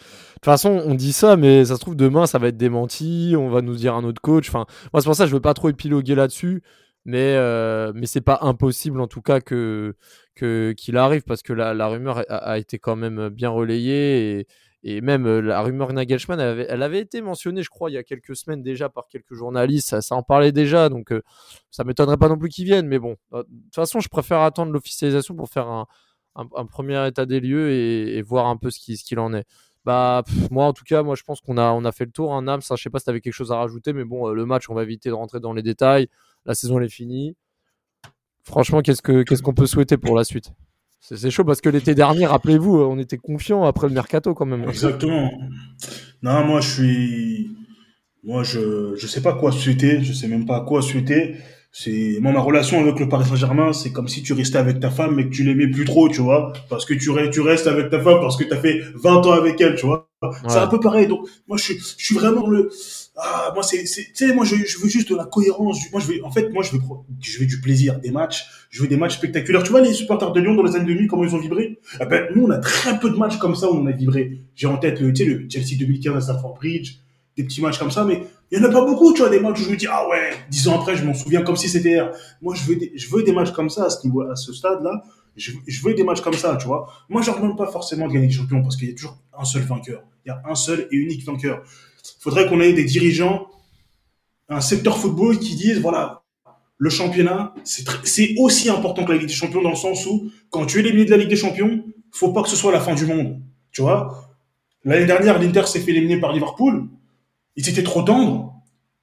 [0.44, 3.34] façon, on dit ça, mais ça se trouve demain, ça va être démenti.
[3.36, 4.48] On va nous dire un autre coach.
[4.48, 6.62] Enfin, moi, c'est pour ça que je veux pas trop épiloguer là-dessus.
[7.04, 9.96] mais euh, mais c'est pas impossible en tout cas que
[10.34, 14.46] que qu'il arrive parce que la, rumeur a, été quand même bien relayée
[14.88, 18.04] et même euh, la rumeur Nagelsmann, elle avait, été mentionnée, je crois, il y a
[18.04, 20.00] quelques semaines déjà par quelques journalistes.
[20.00, 21.22] Ça, en parlait déjà, donc euh,
[21.72, 22.86] ça m'étonnerait pas non plus qu'ils viennent.
[22.86, 25.88] Mais bon, de toute façon, je préfère attendre l'officialisation pour faire un,
[26.36, 29.44] un, un, premier état des lieux et, voir un peu ce qu'il en est.
[29.84, 30.22] Bah,
[30.52, 32.32] moi, en tout cas, moi, je pense qu'on a, fait le tour.
[32.32, 34.34] Hein, Nams, je sais pas si tu avais quelque chose à rajouter, mais bon, euh,
[34.34, 36.08] le match, on va éviter de rentrer dans les détails.
[36.44, 37.36] La saison, elle est finie.
[38.44, 40.52] Franchement, qu'est-ce qu'on qu qu'on peut souhaiter pour la suite?
[41.00, 44.68] C'est chaud parce que l'été dernier, rappelez-vous, on était confiant après le mercato quand même.
[44.68, 45.30] Exactement.
[46.22, 47.56] Non, moi je suis,
[48.24, 51.36] moi je je sais pas quoi souhaiter, je sais même pas quoi souhaiter.
[51.78, 54.88] C'est moi ma relation avec le Paris Saint-Germain, c'est comme si tu restais avec ta
[54.88, 57.66] femme mais que tu l'aimais plus trop, tu vois, parce que tu restes tu restes
[57.66, 60.08] avec ta femme parce que tu as fait 20 ans avec elle, tu vois.
[60.22, 60.30] Ouais.
[60.48, 61.06] C'est un peu pareil.
[61.06, 62.70] Donc moi je suis je suis vraiment le
[63.14, 66.06] ah moi c'est tu sais moi je, je veux juste de la cohérence moi je
[66.06, 66.80] veux en fait moi je veux
[67.20, 70.32] je veux du plaisir des matchs je veux des matchs spectaculaires tu vois les supporters
[70.32, 71.78] de Lyon dans les années 2000 comment ils ont vibré?
[72.00, 74.40] Eh ben nous on a très peu de matchs comme ça où on a vibré
[74.54, 77.00] j'ai en tête le tu sais le Chelsea 2015 à Stamford Bridge
[77.36, 79.40] des petits matchs comme ça mais il y en a pas beaucoup tu vois des
[79.40, 81.68] matchs où je me dis ah ouais dix ans après je m'en souviens comme si
[81.68, 82.12] c'était hier.
[82.40, 83.98] Moi je veux des, je veux des matchs comme ça à ce
[84.34, 85.02] ce stade là
[85.36, 86.88] je, veux des matchs comme ça tu vois.
[87.08, 89.18] Moi je leur demande pas forcément de gagner des champions parce qu'il y a toujours
[89.38, 90.02] un seul vainqueur.
[90.24, 91.62] Il y a un seul et unique vainqueur.
[92.20, 93.48] Faudrait qu'on ait des dirigeants,
[94.48, 96.22] un secteur football qui disent, voilà,
[96.78, 100.66] le championnat, c'est aussi important que la Ligue des Champions dans le sens où, quand
[100.66, 102.94] tu es éliminé de la Ligue des Champions, faut pas que ce soit la fin
[102.94, 103.40] du monde.
[103.72, 104.28] Tu vois.
[104.84, 106.88] L'année dernière, l'Inter s'est fait éliminer par Liverpool.
[107.56, 108.54] Ils étaient trop tendres.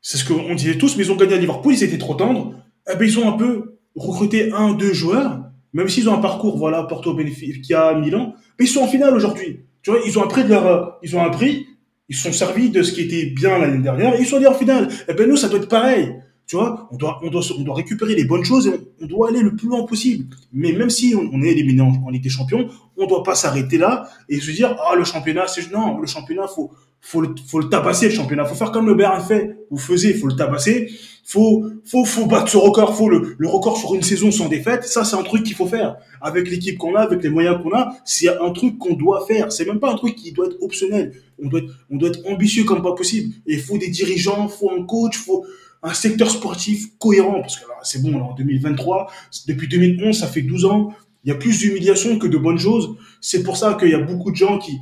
[0.02, 2.56] C'est ce qu'on disait tous, mais ils ont gagné à Liverpool, ils étaient trop tendres.
[2.92, 5.40] Eh ben, ils ont un peu recruté un, deux joueurs,
[5.74, 9.62] même s'ils ont un parcours, voilà, Porto, Benfica, Milan, mais ils sont en finale aujourd'hui.
[9.82, 11.66] Tu vois, ils ont appris de leur, ils ont appris
[12.10, 14.54] ils sont servis de ce qui était bien l'année dernière et ils sont allés en
[14.54, 14.88] finale.
[15.08, 16.14] Eh ben nous, ça doit être pareil.
[16.56, 19.56] On doit, on doit, on doit récupérer les bonnes choses et on, doit aller le
[19.56, 20.36] plus loin possible.
[20.52, 23.78] Mais même si on, est éliminé en, en, Ligue des Champions, on doit pas s'arrêter
[23.78, 26.72] là et se dire ah le championnat c'est non le championnat faut
[27.06, 28.46] faut le, faut le tabasser le championnat.
[28.46, 29.58] Faut faire comme le Bayern fait.
[29.70, 30.90] Vous faisiez faut le tabasser.
[31.26, 32.96] Faut faut faut battre ce record.
[32.96, 34.86] Faut le, record sur une saison sans défaite.
[34.86, 35.98] Ça c'est un truc qu'il faut faire.
[36.22, 39.52] Avec l'équipe qu'on a avec les moyens qu'on a c'est un truc qu'on doit faire.
[39.52, 41.14] C'est même pas un truc qui doit être optionnel.
[41.44, 43.34] On doit être, on doit être ambitieux comme pas possible.
[43.48, 45.46] Il faut des dirigeants faut un coach faut
[45.84, 49.12] un secteur sportif cohérent parce que c'est bon en 2023
[49.48, 52.96] depuis 2011 ça fait 12 ans il y a plus d'humiliation que de bonnes choses.
[53.22, 54.80] C'est pour ça qu'il y a beaucoup de gens qui,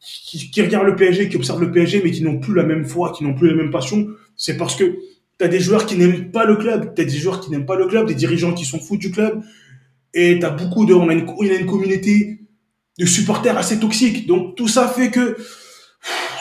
[0.00, 3.12] qui, regardent le PSG, qui observent le PSG, mais qui n'ont plus la même foi,
[3.16, 4.08] qui n'ont plus la même passion.
[4.36, 4.96] C'est parce que
[5.38, 7.66] tu as des joueurs qui n'aiment pas le club, tu as des joueurs qui n'aiment
[7.66, 9.42] pas le club, des dirigeants qui sont fous du club,
[10.12, 10.94] et tu as beaucoup de...
[10.94, 12.40] On a, une, on a une communauté
[12.98, 14.26] de supporters assez toxique.
[14.26, 15.36] Donc tout ça fait que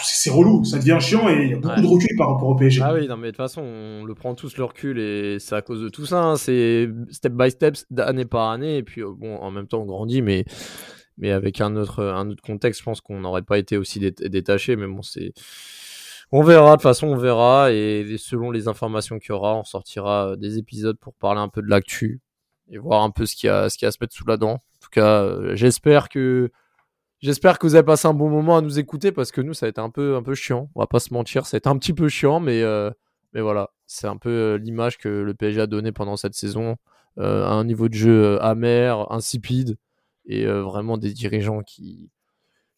[0.03, 1.82] c'est relou, ça devient chiant et il y a beaucoup ouais.
[1.82, 2.82] de recul par rapport au PSG.
[2.84, 5.55] Ah oui, non, mais de toute façon, on le prend tous le recul et c'est
[5.55, 6.22] à cause de tout ça.
[6.22, 6.36] Hein.
[6.36, 8.78] C'est step by step, année par année.
[8.78, 10.45] Et puis, bon, en même temps, on grandit, mais,
[11.18, 14.11] mais avec un autre, un autre contexte, je pense qu'on n'aurait pas été aussi dé
[14.11, 14.76] détaché.
[14.76, 15.34] Mais bon, c'est.
[16.32, 17.72] On verra, de toute façon, on verra.
[17.72, 21.61] Et selon les informations qu'il y aura, on sortira des épisodes pour parler un peu
[21.61, 22.22] de l'actu
[22.72, 24.16] et voir un peu ce qu'il y, a, ce qu'il y a à se mettre
[24.16, 24.53] sous la dent.
[24.53, 26.51] En tout cas, euh, j'espère que
[27.24, 29.65] J'espère que vous avez passé un bon moment à nous écouter parce que nous, ça
[29.65, 30.69] a été un peu, un peu chiant.
[30.76, 32.91] On va pas se mentir, ça a été un petit peu chiant, mais, euh,
[33.32, 36.76] mais voilà, c'est un peu euh, l'image que le PSG a donné pendant cette saison.
[37.19, 39.78] Euh, un niveau de jeu amer, insipide
[40.26, 42.11] et vraiment des dirigeants qui,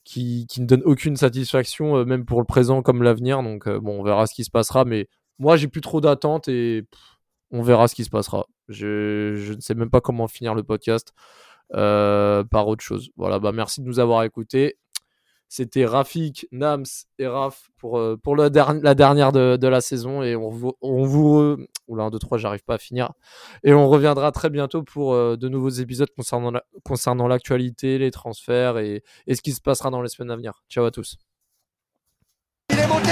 [0.03, 3.41] qui, qui ne donnent aucune satisfaction, même pour le présent comme l'avenir.
[3.41, 5.07] Donc bon, on verra ce qui se passera, mais
[5.39, 6.83] moi, j'ai plus trop d'attentes et
[7.49, 8.45] on verra ce qui se passera.
[8.67, 11.13] Je, je ne sais même pas comment finir le podcast
[11.72, 13.09] par autre chose.
[13.18, 14.78] Voilà, bah merci de nous avoir écoutés.
[15.47, 16.86] C'était Rafik, Nams
[17.20, 20.24] et Raf pour, euh, pour la, der la dernière de, la saison.
[20.24, 20.74] Et on vous.
[20.82, 21.05] On
[21.88, 23.11] Oula, 1, 2, 3, j'arrive pas à finir.
[23.63, 26.51] Et on reviendra très bientôt pour euh, de nouveaux épisodes concernant
[26.84, 30.63] concernant l'actualité, les transferts et, et ce qui se passera dans les semaines à venir.
[30.68, 31.18] Ciao à tous.
[32.72, 33.11] Il est monté